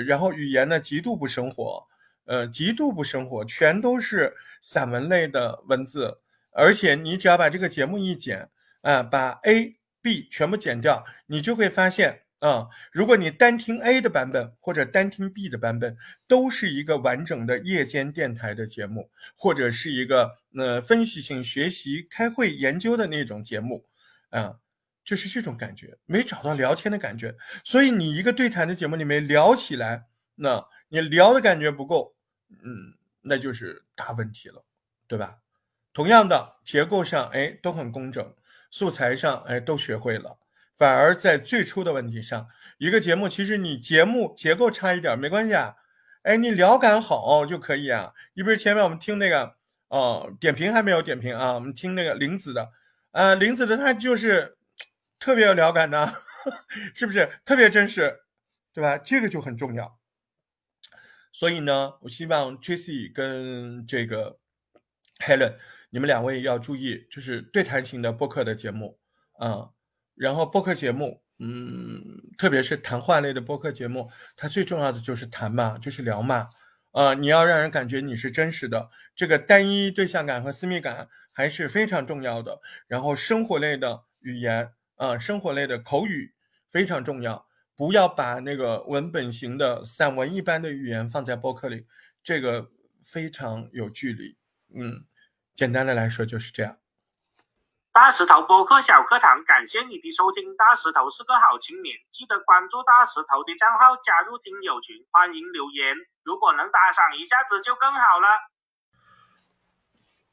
[0.06, 1.88] 然后语言呢极度不生活，
[2.26, 6.20] 呃，极度不生活，全都是散文类的文字，
[6.52, 8.50] 而且你只要把这个节目一剪，
[8.82, 12.24] 啊，把 A、B 全部剪掉，你就会发现。
[12.40, 15.98] 啊，如果你单听 A 的版本或者单听 B 的版本，
[16.28, 23.86] 都是一个完整的夜间电台的节目，或者是一个呃分析性学习、开会研究的那种节目，
[24.30, 24.60] 啊，
[25.04, 27.36] 就是这种感觉，没找到聊天的感觉。
[27.64, 32.16] 所以你一个对谈的节目里面聊起来，那你聊的感觉不够，
[32.50, 34.64] 嗯，那就是大问题了。
[35.10, 35.38] 对吧？
[35.94, 38.36] 同样的结构上，哎，都很工整，
[38.70, 40.38] 素材上，哎，都学会了。
[40.78, 45.76] 反而在最初的问题上，一个节目其实你节目结构差一点没关系啊，
[46.22, 48.14] 哎，你聊感好就可以啊。
[48.36, 49.56] 你比如前面我们听那个，
[49.88, 52.70] 哦，点评还没有点评啊，我们听那个林子的，
[53.12, 54.58] 呃，林子的他就是
[55.20, 56.14] 特别有聊感的，
[56.94, 57.40] 是不是？
[57.44, 58.20] 特别真实，
[58.72, 59.00] 对吧？
[59.00, 59.98] 这个就很重要。
[61.34, 64.38] 所以呢，我希望 Tracy 跟这个
[65.26, 65.56] Helen，
[65.90, 69.00] 你们两位要注意，就是对谈型的播客的节目
[69.40, 69.70] 啊。
[70.18, 72.02] 然后播客节目，嗯，
[72.38, 76.48] 特别是谈话类的播客节目，它最重要的就是谈嘛，就是聊嘛，
[76.92, 82.60] 啊，你要让人感觉你是真实的，这个单一对象感和私密感还是非常重要的。
[82.88, 86.34] 然后生活类的语言，啊，生活类的口语
[86.72, 91.86] 非常重要，不要把那个文本型的散文一般的语言放在播客里，
[92.24, 92.72] 这个
[93.06, 94.36] 非常有距离。
[94.74, 95.06] 嗯，
[95.54, 96.80] 简单的来说就是这样。
[97.98, 100.56] 大石头播客小课堂，感谢你的收听。
[100.56, 105.96] 大石头是个好青年，记得关注大石头的账号，加入听友群，欢迎留言。
[106.22, 108.28] 如果能打赏一下子就更好了。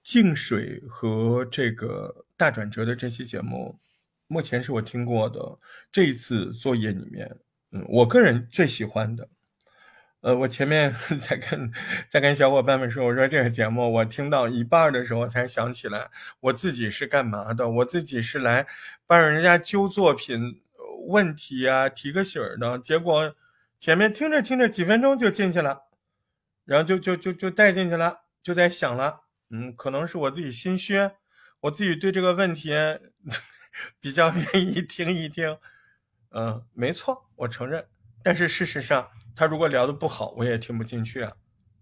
[0.02, 3.78] 净水和这个大转折的这期节目，
[4.26, 5.58] 目前是我听过的
[5.90, 7.40] 这一次作业里面，
[7.72, 9.30] 嗯，我个人最喜欢的。
[10.24, 11.70] 呃，我前面 在跟
[12.08, 16.10] 在跟小伙伴们说，我说这个节目我听到一半的时候才想起来，
[16.40, 17.68] 我自己是干嘛的？
[17.68, 18.66] 我自己是来
[19.06, 20.62] 帮人家揪作品
[21.08, 22.78] 问题啊，提个醒儿的。
[22.78, 23.34] 结果
[23.78, 25.82] 前面听着听着几分钟就进去了，
[26.64, 30.94] 然后就就就就带进去了，就在想了，嗯，可能是我自己心虚，
[31.60, 32.72] 我自己对这个问题
[34.00, 35.58] 比较 愿意听一听，
[36.30, 37.86] 嗯，没错，我承认，
[38.22, 39.10] 但是事实上。
[39.34, 41.32] 他如果聊的不好，我也听不进去啊，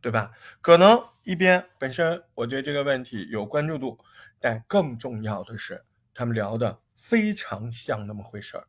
[0.01, 0.33] 对吧？
[0.61, 3.99] 可能一边本身我对这个问题有关注度，
[4.41, 5.85] 但更重要的是
[6.15, 8.65] 他们聊的非常像那么回事儿，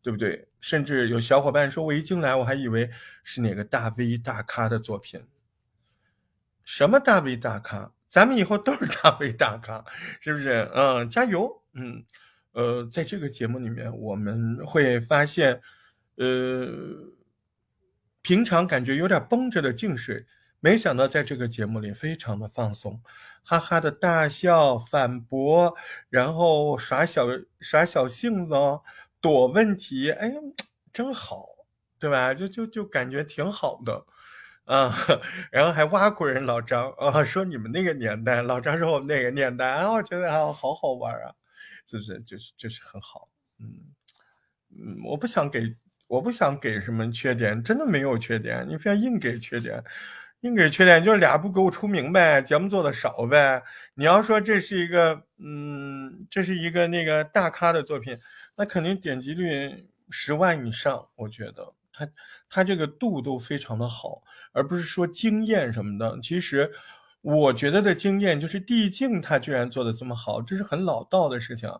[0.00, 0.48] 对不对？
[0.60, 2.90] 甚至有小伙伴说，我一进来我还以为
[3.24, 5.26] 是哪个大 V 大咖的作品。
[6.64, 7.92] 什么大 V 大咖？
[8.08, 9.84] 咱们以后都是大 V 大咖，
[10.20, 10.70] 是不是？
[10.74, 11.62] 嗯，加油。
[11.72, 12.04] 嗯，
[12.52, 15.60] 呃，在这个节目里面，我们会发现，
[16.16, 17.12] 呃。
[18.30, 20.24] 平常感觉有点绷着的静水，
[20.60, 23.02] 没想到在这个节目里非常的放松，
[23.42, 25.76] 哈哈的大笑、反驳，
[26.08, 27.26] 然后耍小
[27.58, 28.84] 耍小性子、哦
[29.20, 30.34] 躲问题，哎呀，
[30.92, 31.44] 真好，
[31.98, 32.32] 对吧？
[32.32, 34.06] 就就就感觉挺好的，
[34.64, 34.96] 啊，
[35.50, 41.34] 然后还挖苦人老张啊，说你们那个年代，老张说我们那个年代啊，我觉得啊好好玩啊，
[41.84, 43.90] 就是就是就是很好，嗯
[44.70, 45.74] 嗯，我不想给。
[46.10, 48.66] 我不想给什么缺点，真的没有缺点。
[48.68, 49.80] 你非要硬给缺点，
[50.40, 53.62] 硬给缺点就是俩不够出名呗，节目做的少呗。
[53.94, 58.18] 你要说这是一个，嗯，这是一个那个大咖的作品，
[58.56, 61.06] 那肯定点击率十万以上。
[61.14, 62.08] 我觉得他
[62.48, 64.20] 他这个度都非常的好，
[64.52, 66.18] 而不是说经验什么的。
[66.20, 66.72] 其实
[67.20, 71.70] 我觉得的经验就是递进，他居然做的这么好，这是很老道的事情。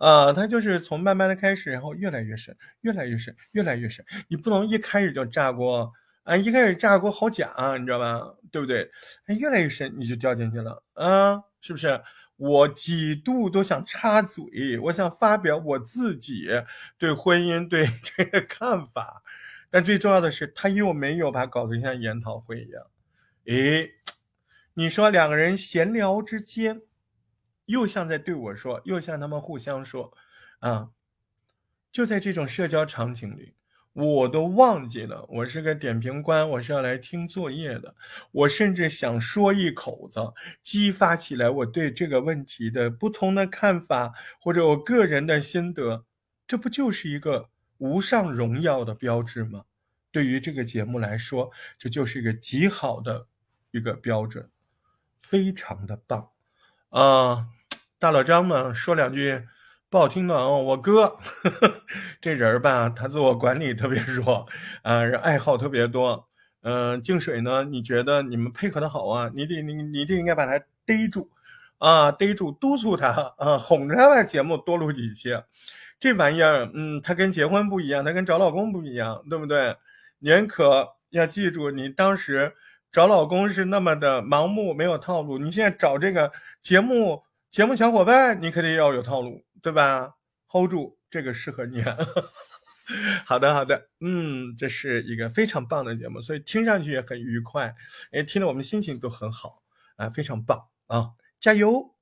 [0.00, 4.02] 啊，他就是从慢慢的开始，然后越来越深，越来越深，越来越深。
[4.28, 6.34] 你不能一开始就炸锅啊！
[6.34, 8.34] 一开始炸锅好假，你知道吧？
[8.50, 8.90] 对不对？
[9.26, 11.42] 哎，越来越深，你就掉进去了啊！
[11.60, 12.00] 是不是？
[12.36, 16.48] 我几度都想插嘴，我想发表我自己
[16.96, 19.22] 对婚姻对 这个看法，
[19.70, 22.82] 但最重要的是，他又没有把搞得像研讨会一样。
[23.44, 23.90] 诶，
[24.72, 26.80] 你说两个人闲聊之间。
[27.70, 30.12] 又像在对我说，又像他们互相说，
[30.58, 30.90] 啊，
[31.90, 33.54] 就在这种社交场景里，
[33.92, 37.94] 我都忘记了我是个点评官，我是要来听作业的。
[38.32, 40.20] 我甚至想说一口子，
[40.62, 46.04] 激发起来我对这个问题的不同的看法，或者我个人的心得，
[46.46, 49.64] 这不就是一个无上荣耀的标志吗？
[50.12, 53.26] 对于这个节目来说，这就是一个极好的
[53.70, 54.50] 一个标准，
[55.22, 56.30] 非常的棒，
[56.88, 57.48] 啊。
[58.00, 59.42] 大老张嘛，说两句
[59.90, 61.18] 不好听的啊，我哥
[62.18, 64.46] 这人吧，他自我管理特别 弱，
[64.80, 66.26] 啊，爱好特别多。
[66.62, 69.30] 嗯，净水呢，你觉得你们配合的好啊？
[69.34, 71.28] 你得你你得应该把他逮住，
[71.76, 75.38] 啊，逮住督促他啊，哄着他把节目多录几期。
[75.98, 79.76] 这玩意儿，嗯，他跟结婚不一样，他跟找老公不一样，对不对？
[80.20, 82.54] 您可要记住，你当时
[82.90, 86.32] 找老公是那么的盲目，没有套路，你现在找这个
[86.62, 87.24] 节目。
[87.50, 90.14] 节目小伙伴，你肯定要有套路，对吧
[90.46, 91.82] ？hold 住，这个适合你。
[93.26, 97.74] 好的，好的，嗯，这是一个非常棒的节目，所以听上去也很愉快，
[98.12, 99.62] 哎，听得我们心情都很好
[99.96, 101.10] 啊，非常棒啊！
[101.40, 101.96] 加油！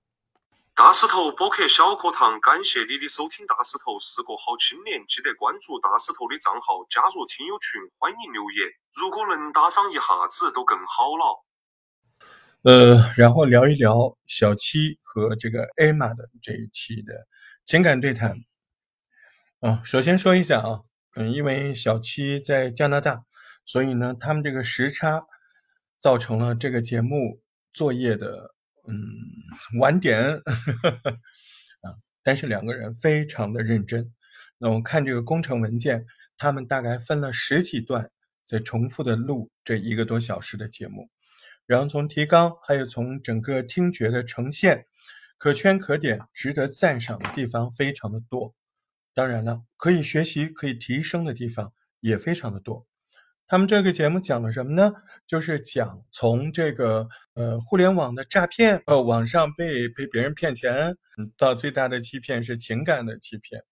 [0.74, 3.46] 大石头播客小课堂，感谢你的收听。
[3.46, 8.68] 大石头是个好青年，记得关注大石头的账号，加入听友群，欢迎留言。
[8.92, 11.47] 如果能打赏一下子，都更好了。
[12.68, 17.26] 呃，然后聊一聊小七和这个艾玛的这一期的
[17.64, 18.36] 情感对谈。
[19.60, 20.82] 啊，首先说一下啊，
[21.16, 23.24] 嗯，因为小七在加拿大，
[23.64, 25.24] 所以呢，他们这个时差
[25.98, 27.40] 造成了这个节目
[27.72, 28.54] 作业的。
[28.86, 28.94] 嗯，
[29.80, 30.20] 晚点
[31.80, 34.12] 啊，但是两个人非常的认真。
[34.58, 36.04] 那我看这个工程文件，
[36.36, 38.10] 他们大概分了十几段，
[38.44, 41.08] 在重复的录这一个多小时的节目。
[41.68, 44.86] 然后从提纲，还有从整个听觉的呈现，
[45.36, 48.54] 可圈可点，值得赞赏的地方非常的多。
[49.12, 52.86] 当然了，可以学习、可以提升的地方也非常的多。
[53.46, 54.94] 他们这个节目讲了什么呢？
[55.26, 60.96] 就是讲从这个呃互联网的诈骗，呃网上被被别人骗钱，
[61.36, 63.62] 到最大的欺骗是情感的欺骗，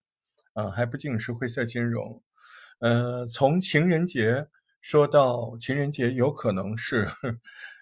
[0.53, 2.21] 啊还不仅是灰色金融，
[2.79, 4.47] 呃从情人节
[4.81, 7.07] 说到情人节有可能是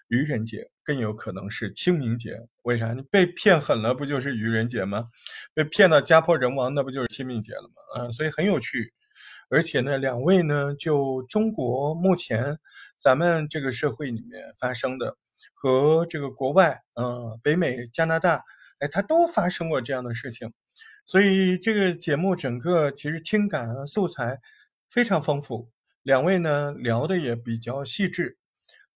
[0.08, 2.46] 愚人节，更有可能是清明节。
[2.62, 2.92] 为啥？
[2.92, 5.06] 你被骗狠了，不就是愚人节吗？
[5.54, 8.04] 被骗到家破人亡，那不就是清明节了吗？
[8.04, 8.92] 啊，所以很有趣。
[9.48, 12.58] 而且呢，两位呢，就中国目前
[12.96, 15.16] 咱们这个社会里面发生的，
[15.54, 18.42] 和这个国外，嗯，北美、加拿大，
[18.80, 20.52] 哎，它都发生过这样的事情，
[21.06, 24.40] 所以这个节目整个其实听感啊、素材
[24.90, 25.70] 非常丰富，
[26.02, 28.38] 两位呢聊的也比较细致，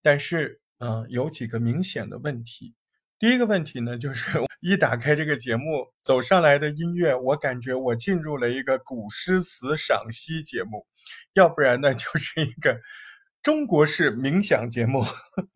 [0.02, 2.74] 但是，嗯，有几个明显的问题。
[3.18, 10.86] 第一个问题呢，就是一打开这个节目走上来的音乐，我感觉我进入了一个古诗词赏析节目，
[11.34, 12.80] 要不然呢 就是一个
[13.42, 15.04] 中国式冥想节目，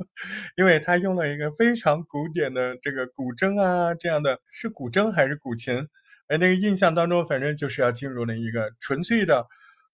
[0.59, 5.89] 因为他用了一个非常古典的这个古筝啊，这样的是古筝还是古琴？
[6.29, 9.47] 哎，那个印象当中，反正就是要进入了一个纯粹的、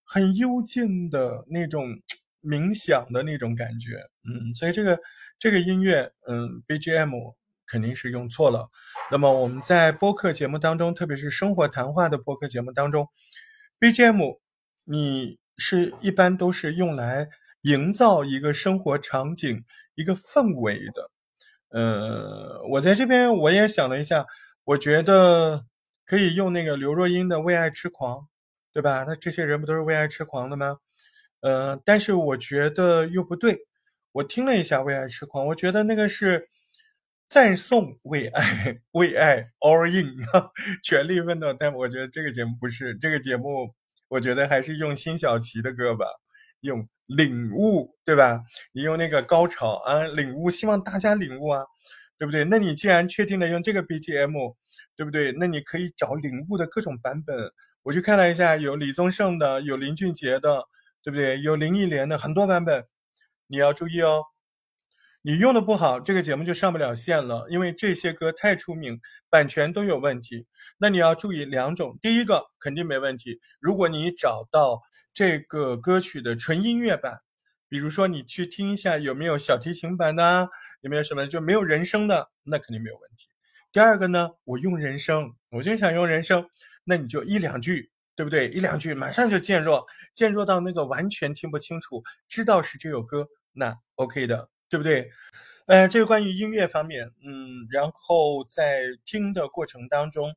[0.05, 2.01] 很幽静的那种
[2.43, 3.97] 冥想的那种感觉。
[4.25, 4.99] 嗯，所以这个
[5.39, 7.35] 这个音乐，嗯，BGM。
[7.73, 8.69] 肯定是用错了。
[9.13, 13.07] 那么我们在播客节目当中，特别是生活谈话的播客节目当中
[13.79, 14.41] ，BGM，
[14.83, 17.29] 你是一般都是用来
[17.61, 19.65] 营造一个生活场景、
[19.95, 21.11] 一个氛围的。
[21.69, 24.27] 呃，我在这边我也想了一下，
[24.65, 25.65] 我觉得
[26.05, 28.17] 可以用那个刘若英的《为爱痴狂》，
[28.73, 29.05] 对吧？
[29.07, 30.79] 那这些人不都是为爱痴狂的吗？
[31.41, 33.67] 呃，但是我觉得又不对。
[34.13, 36.49] 我听了一下《为爱痴狂》，我觉得那个是。
[37.33, 40.17] 赞颂为爱， 为爱 all in，
[40.83, 41.55] 全力奋斗。
[41.55, 43.73] 但我觉得这个节目不是这个节目，
[44.09, 46.07] 我觉得还是用辛晓琪的歌吧，
[46.63, 48.43] 用领悟，对吧？
[48.73, 51.65] 你用那个高潮啊，领悟，希望大家领悟啊，
[52.19, 52.43] 对不对？
[52.47, 54.57] 那你既然确定了用这个 BGM，
[54.97, 55.31] 对不对？
[55.39, 57.53] 那你可以找领悟的各种版本。
[57.85, 60.65] 我去看了一下，有李宗盛的，有林俊杰的，
[61.03, 61.41] 对不对？
[61.41, 62.87] 有林忆莲的，很多版本，
[63.47, 64.25] 你要注意哦。
[65.23, 70.47] 你用的不好，这个节目就上不了线了，因为这些歌太出名，版权都有问题。
[70.79, 73.39] 那你要注意两种，第一个肯定没问题。
[73.61, 74.81] 如果你找到
[75.13, 77.19] 这个歌曲的纯音乐版，
[77.69, 80.49] 比如说你去听一下有没有小提琴版的，
[80.81, 83.27] 有没有什么就没有人声的，那肯定没有问题。
[83.73, 86.49] 第二个呢，我用人声，我就想用人声，
[86.85, 87.91] 那你就一两句，
[88.21, 88.49] 对不对？
[88.49, 94.51] 一两句马上就渐弱，渐弱到那个完全听不清楚，知道是这首歌，那 OK 的。
[94.69, 95.11] 对不对？
[95.67, 100.33] 呃，这个关于音乐方面，嗯，然后在听的过程当中，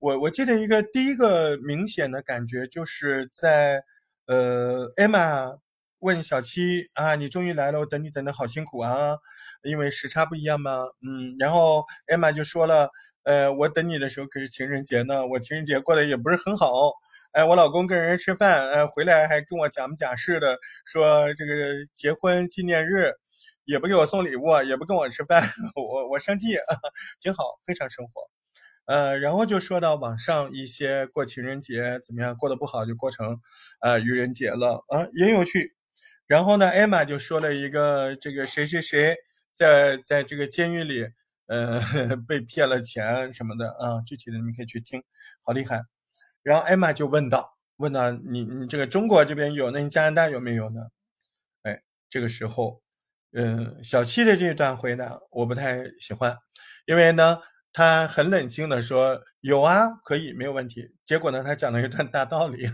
[0.00, 3.84] 我我记得一个第一个明显的感觉，就是在
[4.26, 5.58] 呃，艾玛
[6.00, 9.16] 问小七啊，你终于来了，我等你等的好辛苦啊，
[9.62, 12.90] 因为时差不一样嘛，嗯，然后艾玛就说了，
[13.22, 16.94] 呃，我等你的时候可是情人节呢，我情人节过得也不是很好，
[17.32, 21.54] 哎，我老公跟人家吃饭，呃，回来还跟我假模假式的说这个
[21.94, 23.12] 结婚纪念日。
[23.64, 25.40] 也不给我送礼物，也不跟我吃饭，
[25.76, 26.48] 我我生气，
[27.22, 28.22] 挺好，非常生活。
[28.86, 33.38] 呃，然后就说到网上一些过情人节怎么样，过得不好就过成
[33.80, 35.76] 呃愚人节了啊，也有趣。
[36.26, 39.14] 然后呢，艾玛就说了一个这个谁谁谁
[39.54, 41.06] 在在这个监狱里，
[41.46, 41.80] 呃，
[42.26, 45.00] 被骗了钱什么的啊，具体的你可以去听，
[45.46, 45.82] 好厉害。
[46.42, 50.80] 然后艾玛就问到，问到你你这个中国这边有，那你加拿大有没有呢？
[51.62, 52.80] 哎，这个时候。
[53.34, 56.36] 嗯，小七的这一段回答我不太喜欢，
[56.84, 57.38] 因为呢，
[57.72, 60.94] 他很冷静的说有啊，可以没有问题。
[61.06, 62.68] 结果呢，他讲了一段大道理。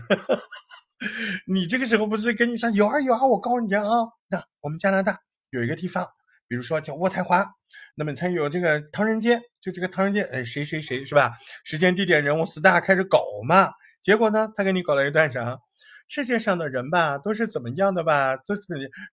[1.47, 3.81] 你这个时候不是跟你说有啊有啊，我告诉你啊，
[4.27, 5.17] 那我们加拿大
[5.51, 6.05] 有一个地方，
[6.49, 7.55] 比如说叫渥太华，
[7.99, 11.33] 那么才有这个唐人街，就这个唐人街，哎，谁谁谁是吧？
[11.65, 13.69] 时间、地点、人物、star 开始搞嘛。
[14.01, 15.59] 结果呢，他给你搞了一段啥？
[16.07, 18.37] 世界上的人吧，都是怎么样的吧？
[18.37, 18.61] 都是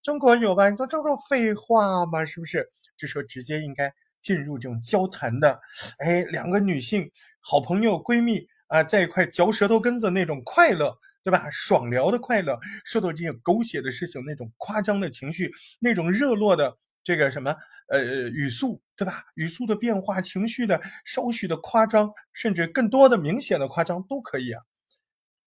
[0.05, 0.71] 中国有吧？
[0.71, 2.25] 你说这种废话吗？
[2.25, 2.65] 是不是？
[2.97, 5.59] 这时候直接应该进入这种交谈的，
[5.99, 7.11] 哎，两个女性
[7.41, 11.51] 好朋友闺蜜啊，在一块嚼舌头根子那种快乐，对吧？
[11.51, 17.55] 爽聊的快乐，说到这些狗血的事情，那种夸张的情绪，那种热络的这个什么
[17.87, 19.23] 呃语速，对吧？
[19.37, 24.61] 语速的变化，情绪的稍许的夸张，甚至更多的明显的夸张都可以啊。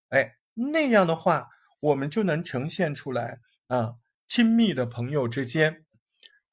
[0.08, 1.50] 哎，那样的话，
[1.82, 3.96] 我们就能呈现出来啊，
[4.26, 5.84] 亲密的朋友之间，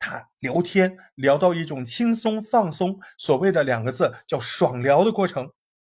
[0.01, 5.53] 他聊天聊到一种轻松放松，所谓的两个字叫爽聊的过程，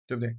[0.06, 0.36] 对不对？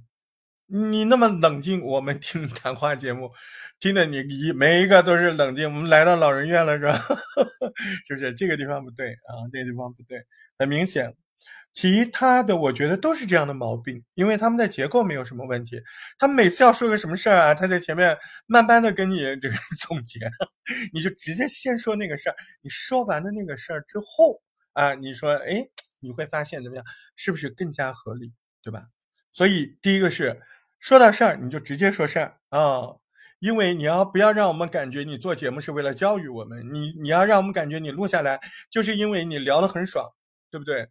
[0.71, 3.31] 你那么冷静，我们听谈话节目，
[3.79, 5.65] 听的你一每一个都是冷静。
[5.65, 6.93] 我们来到老人院了，是吧？
[8.07, 9.49] 是不是这个地方不对啊？
[9.51, 10.23] 这个地方不对，
[10.59, 11.15] 很明显。
[11.73, 15.81] 其他的我觉得都是这样的毛病，因为他们的结构没有什么问题。
[16.19, 18.15] 他每次要说个什么事儿啊，他在前面
[18.45, 19.55] 慢慢的跟你这个
[19.87, 20.19] 总结，
[20.93, 22.35] 你就直接先说那个事儿。
[22.61, 24.39] 你说完了那个事儿之后
[24.73, 25.67] 啊，你说哎，
[25.99, 26.85] 你会发现怎么样？
[27.15, 28.83] 是不是更加合理，对吧？
[29.31, 30.39] 所以第一个是
[30.79, 32.95] 说到事儿你就直接说事儿啊，
[33.39, 36.73] 因为你要不要让我们感觉你做节目是为了教育我们？
[36.73, 40.09] 你你要让我们感觉你录下来就是因为你聊得很爽，
[40.49, 40.89] 对不对？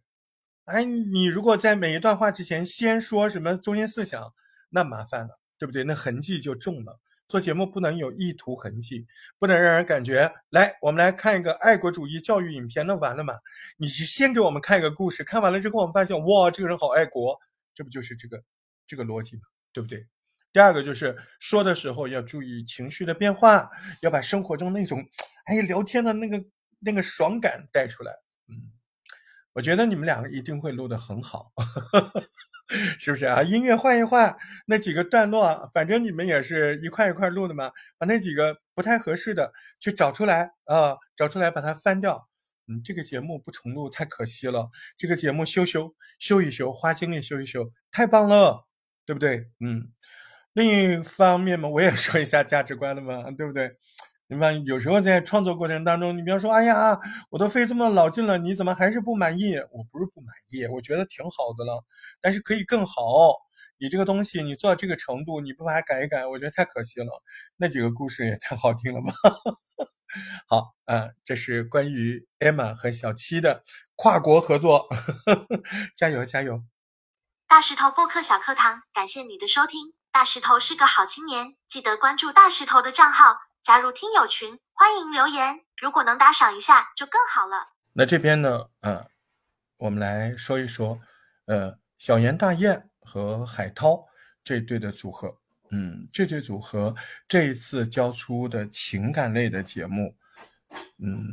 [0.65, 4.33] 哎，你如果在每一段话之前先说什么中心思想，
[4.69, 5.83] 那麻烦了，对不对？
[5.83, 6.99] 那痕迹就重了。
[7.27, 9.05] 做节目不能有意图痕迹，
[9.37, 13.35] 不能让人感觉来，我们来看一个爱国主义教育影片，那完了嘛？
[13.77, 17.39] 你是先给我们看一个故事，看完了之后，我们发现哇，这个人好爱国，
[17.75, 18.43] 这不就是这个
[18.87, 19.41] 这个逻辑吗？
[19.73, 20.07] 对不对？
[20.51, 23.69] 第二个就是说的时候要注意情绪的变化，
[24.01, 25.05] 要把生活中那种
[25.45, 26.43] 哎聊天的那个
[26.79, 28.11] 那个爽感带出来，
[28.47, 28.73] 嗯。
[29.53, 31.51] 我觉得你们两个一定会录得很好，
[32.97, 33.41] 是不是啊？
[33.41, 42.29] 音乐换一换，那几个段落，反正你们也是一块一块录的嘛，把那几个不太合适的去找出来啊，找出来把它翻掉。
[42.67, 48.67] 嗯，这个节目不重录太可惜了，这个节目修修修一修，花精力修一修，太棒了，
[49.09, 49.47] 对不对？
[49.59, 49.89] 嗯，
[50.53, 53.71] 另一方面嘛，我也 说一下价值观的嘛，对不对？
[54.27, 56.95] 你看，有时候在创作过程当中，你比方说，哎呀，
[57.31, 59.55] 我都费这么老劲了，你怎么还是不满意？
[59.71, 61.83] 我不是不满意，我觉得挺好的了，
[62.21, 62.93] 但是可以更好。
[63.79, 67.23] 你这个东西，你做到这个程度，你不把它改一改，我觉得太可惜了。
[67.57, 69.11] 那几个故事也太好听了吧？
[70.47, 73.63] 好，啊，这是关于 Emma 和小七的
[73.95, 74.85] 跨国合作，
[75.95, 76.61] 加 油加油！
[77.49, 79.93] 大石头播客小课堂，感谢你的收听。
[80.11, 83.39] 大石头是个好青年，记得关注大石头的账号。
[83.63, 85.61] 加入听友群，欢迎留言。
[85.81, 87.69] 如果能打赏一下，就更好了。
[87.93, 88.67] 那这边呢？
[88.81, 89.03] 嗯，
[89.77, 90.99] 我们来说一说，
[91.45, 94.05] 呃，小严大雁和海涛
[94.43, 95.39] 这对的组合。
[95.71, 96.93] 嗯，这对组合
[97.27, 100.15] 这一次交出的情感类的节目，
[100.99, 101.25] 嗯，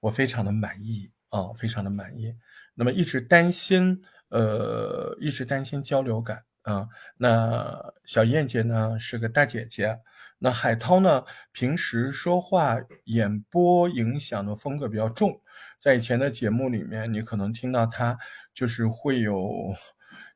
[0.00, 2.36] 我非常的满意啊，非常的满意。
[2.74, 6.88] 那么一直担心，呃，一直担心交流感啊。
[7.18, 10.00] 那小燕姐呢，是个大姐姐。
[10.38, 11.24] 那海涛呢？
[11.52, 15.40] 平时说话演播影响的风格比较重，
[15.78, 18.18] 在以前的节目里面，你可能听到他
[18.52, 19.74] 就是会有，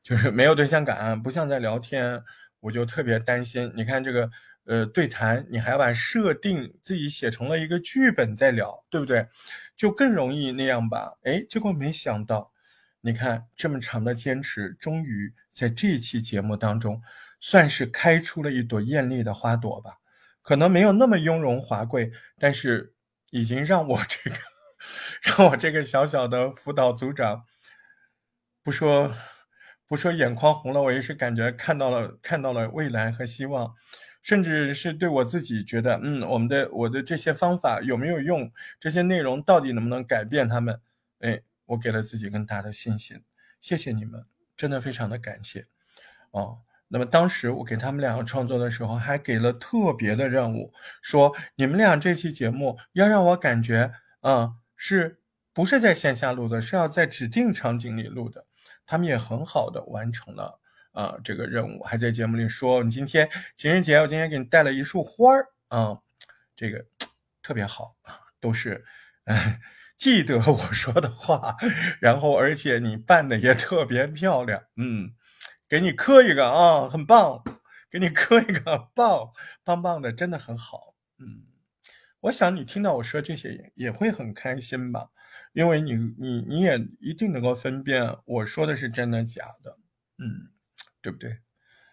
[0.03, 2.23] 就是没有对象感，不像在聊天。
[2.61, 4.31] 我就特别担心，你看这个
[4.65, 9.27] 呃对谈，你还把设定自己写成了一个剧本在聊，对不对？
[9.77, 11.13] 就更容易那样吧。
[11.25, 12.53] 哎，结果没想到，
[13.01, 17.03] 你看这么长的坚持，终于在这一期节目当中。
[17.43, 19.95] 算是开出了一朵艳丽的花朵吧，
[20.43, 22.93] 可能没有那么雍容华贵，但是
[23.31, 24.37] 已经让我这个
[25.25, 27.47] 让我这个小小的辅导组长，
[28.63, 29.11] 不说
[29.87, 33.75] 不说眼眶红了，我也是感觉看到了看到了未来和希望，
[34.21, 40.79] 甚至是对我自己觉得，嗯，我们的我的这些方法有没有用，这些内容到底能不能改变他们？
[41.21, 41.41] 哎，
[41.71, 43.25] 我给了自己更大的信心，
[43.59, 44.25] 谢谢你们，
[44.57, 45.67] 真的非常的感谢，
[46.31, 46.61] 哦。
[46.93, 53.93] 那么当时我给他们两个创作的时候，还给了特别的任务，说你们俩这期节目要让我感觉，
[54.23, 55.21] 嗯，是
[55.53, 58.45] 不是在线下录的，是要在指定场景里录的。
[58.85, 60.59] 他们也很好的完成了，
[60.91, 66.01] 啊，这个任务，还在节目里说，你今天情人节，我今天给你带了一束花儿，啊，
[66.57, 66.85] 这个
[67.41, 68.85] 特别好啊，都是，
[70.01, 71.57] 记得我说的话，
[72.01, 75.13] 然后而且你扮的也特别漂亮，嗯。
[75.69, 77.45] 给你磕一个啊，很棒！
[77.89, 79.31] 给你磕一个，棒
[79.63, 80.97] 棒棒的，真的很好。
[81.19, 81.47] 嗯，
[82.23, 85.11] 我想你听到我说这些也也会很开心吧，
[85.53, 89.79] 因为你你你也一定能够分辨我说的是真的假的，
[90.19, 90.51] 嗯，
[91.01, 91.39] 对不对？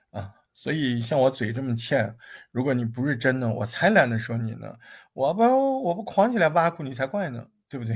[0.10, 2.18] 啊，所以像我嘴这么欠，
[2.52, 4.74] 如果你不是真的，我才懒得说你呢。
[5.14, 5.44] 我不
[5.84, 7.96] 我不狂起来挖苦你才怪呢，对不对？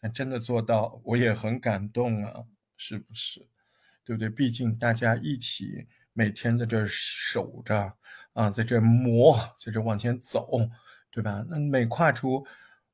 [0.00, 2.44] 但真的做到，我也很感动啊，
[2.76, 3.40] 是不是？
[4.04, 4.28] 对不对？
[4.28, 7.94] 毕竟大家一起每天在这守着
[8.32, 10.46] 啊，在这磨，在这往前走。
[11.10, 11.46] 对吧？
[11.48, 12.44] 那每跨出，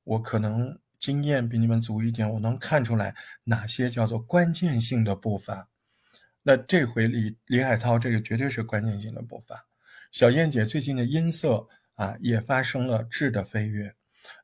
[0.04, 5.70] 我可能经验比你们足一点，我能看出来哪些叫做关键性的步伐。
[6.42, 9.66] 那这回李李海涛这个绝对是关键性的步伐。
[10.12, 13.96] 小燕姐最近的音色啊，也发生了质的飞跃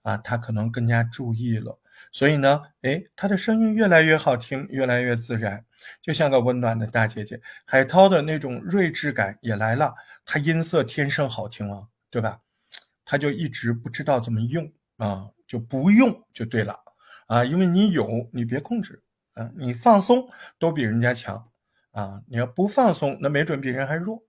[0.03, 1.79] 啊，他可能更加注意了，
[2.13, 5.65] 所以呢，哎，他的声音越来越好听，越来越自然，
[6.01, 7.41] 就像个温暖的大姐姐。
[7.65, 12.41] 海涛的那种睿智感也来了，他音色天生好听啊，对吧？
[13.05, 16.81] 他就一直不知道怎么用啊，就不用就对了
[17.27, 19.03] 啊，因为你有，你别控制
[19.35, 21.51] 啊，你放松都比人家强
[21.93, 24.25] 啊，你要不放松，那没准比人还弱。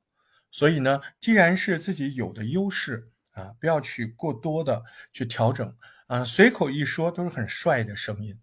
[0.50, 4.84] 所以呢，既然是自己有的优势啊，不要去过多的
[5.14, 5.76] 去调整
[6.08, 8.40] 啊，随口一说都是很帅的声音，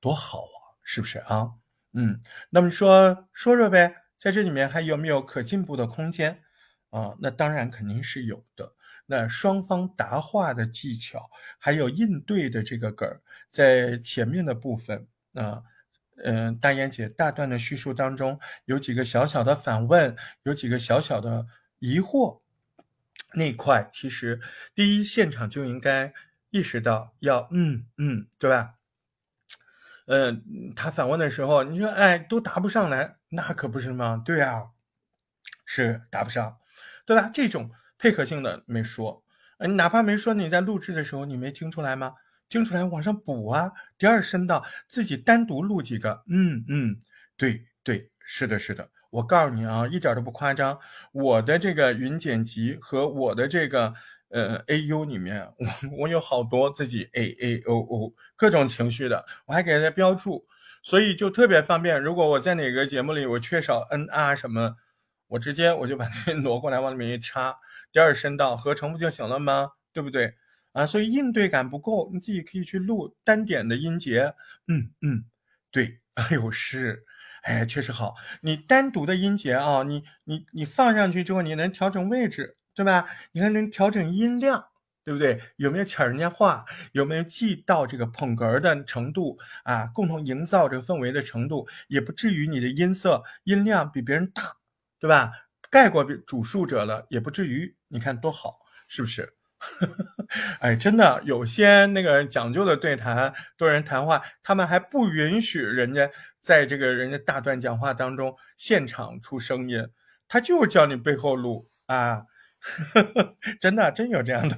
[0.00, 1.52] 多好啊，是不是啊？
[1.92, 6.42] 嗯，那么说说说呗，在这里面还有没有可进步的空间
[6.90, 7.14] 啊？
[7.20, 8.74] 那当然肯定是有的。
[9.10, 15.62] 那双方答话的技巧，还有应对的这个梗儿，在前面的部分啊，
[16.22, 21.46] 嗯，大燕姐大段的叙述当中，有几个小小的反问，有几个小小的
[21.78, 22.40] 疑惑，
[23.34, 24.40] 那块其实
[24.74, 26.12] 第一现场就应该
[26.50, 28.74] 意识到要嗯嗯，对吧？
[30.06, 34.22] 嗯，他反问的时候，你说哎都答不上来，那可不是吗？
[34.24, 34.70] 对啊，
[35.66, 36.58] 是答不上，
[37.04, 37.30] 对吧？
[37.32, 37.70] 这种。
[38.00, 39.24] 配合性的没说，
[39.58, 42.14] 你哪怕没说，你在录制的时候你没听出来吗？
[42.48, 43.72] 听出来往上补啊。
[43.98, 47.00] 第二声道自己单独录几个，嗯嗯，
[47.36, 48.88] 对对，是的，是的。
[49.10, 50.78] 我告诉你啊，一点都不夸张。
[51.12, 53.94] 我的这个云剪辑和我的这个
[54.28, 55.66] 呃 A U 里面，我
[56.00, 60.46] 我有好多自己 A A O O 各种情绪的，我还给它标注，
[60.82, 62.00] 所以就特别方便。
[62.02, 64.76] 如果我在哪个节目里我缺少 N R 什么，
[65.28, 67.56] 我直接我就把那挪过来往里面一插。
[67.90, 69.70] 第二声道合成不就行了吗？
[69.94, 70.34] 对不对
[70.72, 70.84] 啊？
[70.86, 74.34] 所以应对感不够，你自己可以去录单点的音节。
[74.66, 75.24] 嗯嗯，
[75.70, 77.06] 对，哎呦是，
[77.48, 78.14] 哎确实好。
[78.42, 83.06] 你单独的音节啊，你你你放上去之后，你能调整位置，对吧？
[83.32, 84.66] 你还能调整音量，
[85.02, 85.40] 对不对？
[85.56, 86.66] 有没有抢人家话？
[86.92, 89.86] 有没有记到这个捧哏的程度啊？
[89.94, 94.42] 共同营造这个氛围的程度，也不至于你的音色音量比别人大，
[95.00, 95.32] 对吧？
[95.70, 97.74] 盖过主述者了，也不至于。
[97.88, 99.37] 你看多好，是不是？
[100.60, 109.88] 哎，真的，有些那个讲究的对谈多人谈话，他们还不允许人家在这个人家大段讲话当中现场出声音，
[110.28, 112.24] 他就叫你背后录啊。
[113.60, 114.56] 真的，真有这样的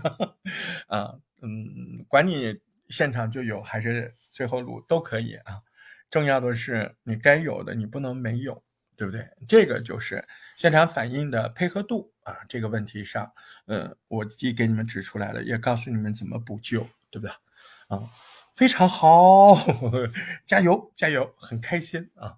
[0.89, 1.15] 啊。
[1.43, 5.61] 嗯，管你现场就有还是最后录都可以啊。
[6.11, 8.63] 重要的是你该有的，你不能没有。
[8.97, 9.27] 对不对？
[9.49, 10.23] 这个就是
[10.61, 13.33] 现场反应的配合度啊，这个问题上，
[13.65, 17.31] 呃，我既给你们指出来了，也告诉你们怎么补救，对不对？
[17.89, 18.05] 啊，
[18.55, 19.57] 非常好，
[20.45, 22.37] 加油加油，很开心啊！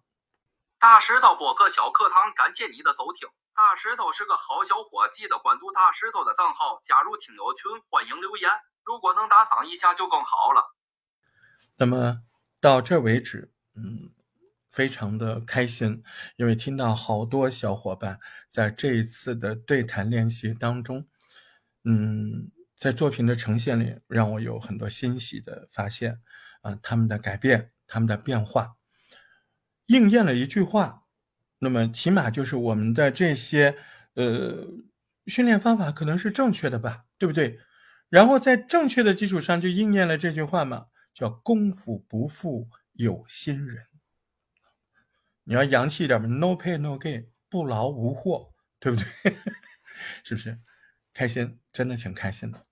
[0.78, 3.28] 大石头播客小课堂，感谢你的收听。
[3.56, 8.48] 大石头是个好小伙，记得关注大石头的账号，加入听友群，欢迎留言。
[8.84, 10.76] 如果能打赏一下就更好了。
[11.74, 12.22] 那么
[12.60, 14.12] 到这为止，嗯。
[14.72, 16.02] 非常的开心，
[16.36, 18.18] 因为听到好多小伙伴
[18.48, 21.06] 在这一次的对谈练习当中，
[21.84, 26.20] 嗯，在作品的呈现里，让我有很多欣喜的发现，
[26.62, 28.76] 啊，他们的改变，他们的变化，
[29.86, 31.02] 应验了一句话，
[31.58, 33.76] 那么起码就是我们的这些
[34.14, 34.66] 呃
[35.26, 37.60] 训练方法可能是正确的吧，对不对？
[38.08, 43.91] 然后在正确的基础上就应验了这句话嘛，叫功夫不负有心人。
[45.45, 49.07] 你要洋气一点嘛，no pay no gain，不劳无获，对不对？
[50.24, 50.59] 是不是？
[51.12, 52.66] 开心，真的挺开心的。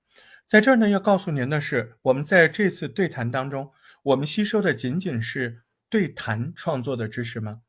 [0.47, 7.63] 在这儿呢，要告诉您的是，我们在这次对谈当中，我们吸收的仅仅是对谈创作的知识吗？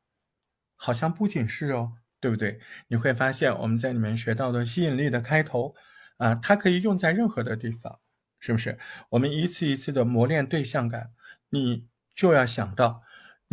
[0.76, 2.60] 好像不仅是哦，对不对？
[2.88, 5.76] 你会发现我们在里面学到的吸引力的开头
[6.18, 8.00] 啊，它可以用在任何的地方，
[8.40, 8.80] 是不是？
[9.10, 11.12] 我们一次一次的磨练对象感，
[11.50, 13.04] 你就要想到。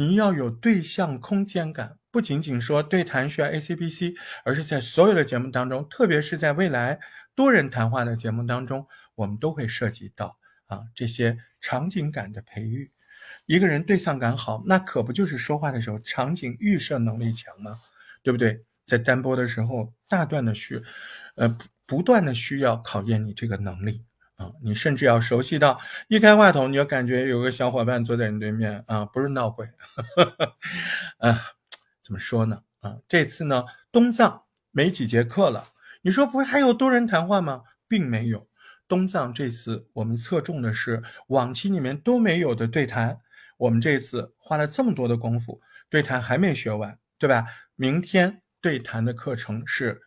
[0.00, 7.00] 你要有对象空间感，不仅仅说对谈需要 A C B C，而是在所有的节目当中，特别是在未来
[7.34, 8.86] 多人谈话的节目当中，
[9.16, 12.92] 我们都会涉及到啊这些场景感的培育。
[13.46, 17.72] 一个人对象感好，那可不就是说话的时候场景预设能力强吗？
[18.22, 18.64] 对不对？
[18.86, 20.80] 在单播的时候，大段的需，
[21.34, 24.04] 呃，不断的需要考验你这个能力
[24.38, 24.50] 啊。
[24.62, 25.78] 你甚至要熟悉到
[26.08, 29.66] 一开话筒，你就感觉有个小伙伴坐在你对面啊，不是闹鬼，
[31.20, 31.40] 啊，
[32.00, 32.62] 怎么说呢？
[32.80, 35.68] 啊，这次呢，东藏没几节课了，
[36.02, 37.64] 你说不会还有多人谈话吗？
[37.86, 38.48] 并没有，
[38.86, 43.20] 东藏这次我们侧重的是往期里面都没有的对谈。
[43.58, 45.60] 我们这次花了这么多的功夫，
[45.90, 47.44] 对谈还没学完，对吧？
[47.74, 50.02] 明天对谈的课程是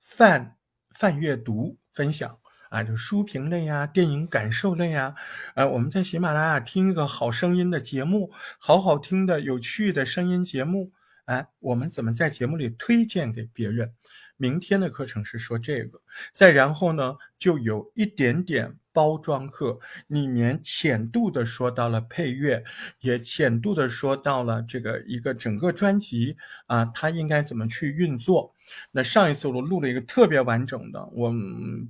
[0.00, 0.56] 泛
[0.94, 2.38] 泛阅读分享
[2.70, 5.14] 啊，就书评类呀、电影感受类呀。
[5.54, 10.92] 呃，我们在喜马拉雅听一个好声音的节目，好好听的、有趣的声音节目，
[11.24, 13.94] 哎，我们怎么在节目里推荐给别人？
[14.40, 16.00] 明天的课程是说这个，
[16.32, 22.62] 再然后呢，就有一点点包装课，里面浅度的说到了配乐，
[23.00, 26.36] 也浅度的说到了这个一个整个专辑
[26.68, 28.54] 啊，它应该怎么去运作。
[28.92, 31.32] 那上一次我录了一个特别完整的，我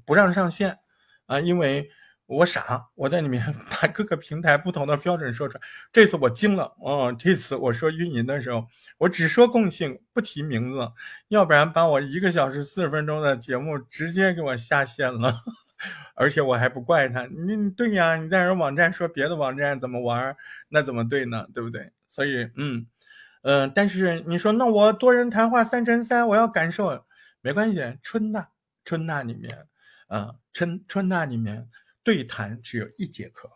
[0.05, 0.79] 不让上线
[1.27, 1.91] 啊，因为。
[2.31, 3.43] 我傻，我在里面
[3.81, 5.65] 把各个平台不同的标准说出来。
[5.91, 8.67] 这次我惊了，哦，这次我说运营的时候，
[8.99, 10.93] 我只说共性，不提名字，
[11.29, 15.37] 要不然把我一个小时四十分钟的节目直接给我下线了。
[16.15, 20.37] 而且我还不怪他，你对呀，你在人网站说别的网站怎么玩，
[20.69, 21.47] 那怎么对呢？
[21.55, 21.93] 对不对？
[22.09, 22.87] 所以，嗯，
[23.43, 27.05] 嗯，但是你说那我多人谈话三乘三，我要感受，
[27.41, 28.49] 没关系，春娜，
[28.85, 29.67] 春娜里面，
[30.09, 31.69] 啊，春春娜里面。
[32.05, 33.51] 对谈只有一节课，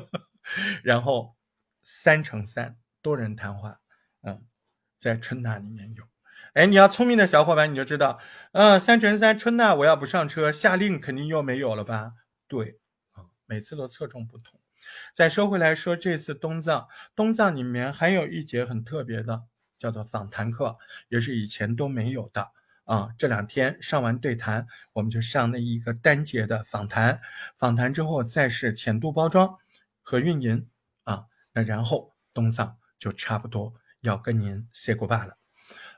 [0.82, 1.36] 然后
[1.84, 3.80] 三乘三多人谈话，
[4.22, 4.46] 嗯，
[4.96, 6.02] 在春娜里面有。
[6.54, 8.18] 哎，你要聪明的小伙伴你就知道，
[8.52, 12.14] 嗯，三乘三春娜我要不上车，下令肯定又没有了吧？
[12.48, 12.80] 对，
[13.12, 14.58] 啊，每次都侧重不同。
[15.12, 19.44] 再说回来说，这次东藏，东藏里面还有一节很特别的，
[19.78, 20.76] 叫做访谈课，
[21.08, 22.52] 也是以前都没有的。
[22.84, 27.20] 啊，这两天上完对谈，我们就上那一个单节的访谈，
[27.56, 29.56] 访谈之后再是浅度包装
[30.02, 30.68] 和运营
[31.02, 35.36] 啊，那然后东藏就差不多要跟您 say goodbye 了。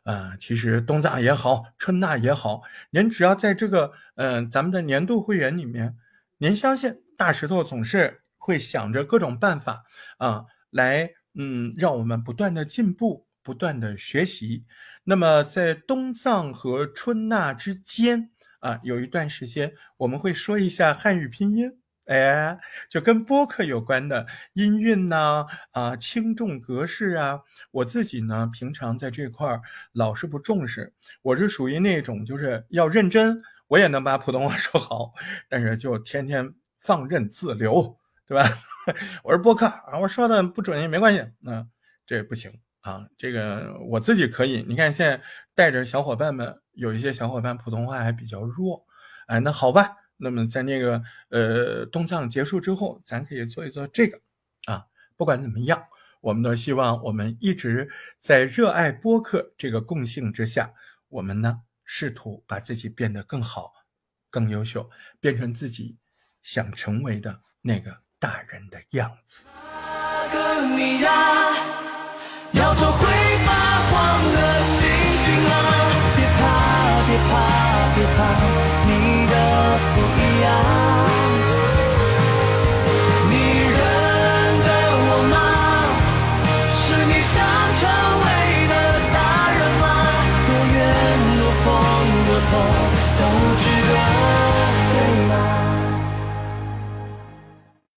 [0.05, 5.99] 啊，其实东藏也好，春娜也好，您只要在这个嗯咱们的年度会员里面，
[6.39, 9.85] 您相信大石头总是会想着各种办法
[10.17, 13.27] 啊，来嗯让我们不断的进步。
[13.41, 14.67] 不断的学习，
[15.05, 18.31] 那么在冬藏和春纳之间
[18.61, 22.59] 啊，有一段时间我们会说一下汉语拼音，哎，
[22.91, 27.41] 就跟播客有关的音韵呐，啊，轻重格式啊。
[27.71, 30.93] 我自己呢，平常在这块儿老是不重视，
[31.23, 35.15] 我是属于那种就是要认真，我也能把普通话说好，
[35.49, 37.97] 但是就天天放任自流，
[38.29, 38.47] 对吧？
[39.25, 41.67] 我是播客啊，我说的不准也没关系，那
[42.05, 42.53] 这不行。
[42.83, 44.65] 啊，这个我自己可以。
[44.69, 45.21] 你看，现在
[45.55, 48.87] 带着小伙伴们，有一些小伙伴普通话还比较弱，
[49.27, 49.97] 哎，那好吧。
[50.17, 54.21] 那么在那个呃东藏结束之后，咱可以做一做这个
[54.67, 54.87] 啊。
[55.17, 55.83] 不管怎么样，
[56.21, 60.73] 我们都希望我们一直在热爱播客这个共性之下，
[61.09, 63.73] 我们呢试图把自己变得更好、
[64.31, 64.89] 更优秀，
[65.21, 65.99] 变成自己
[66.43, 69.47] 想成为的那个大人的样子。
[69.47, 71.11] 大哥你呀，
[72.53, 73.07] 要做会
[73.47, 73.53] 发
[73.91, 75.53] 慌的星星啊，
[76.17, 76.41] 别怕，
[77.07, 77.31] 别怕，
[77.95, 78.19] 别怕。
[78.87, 78.91] 你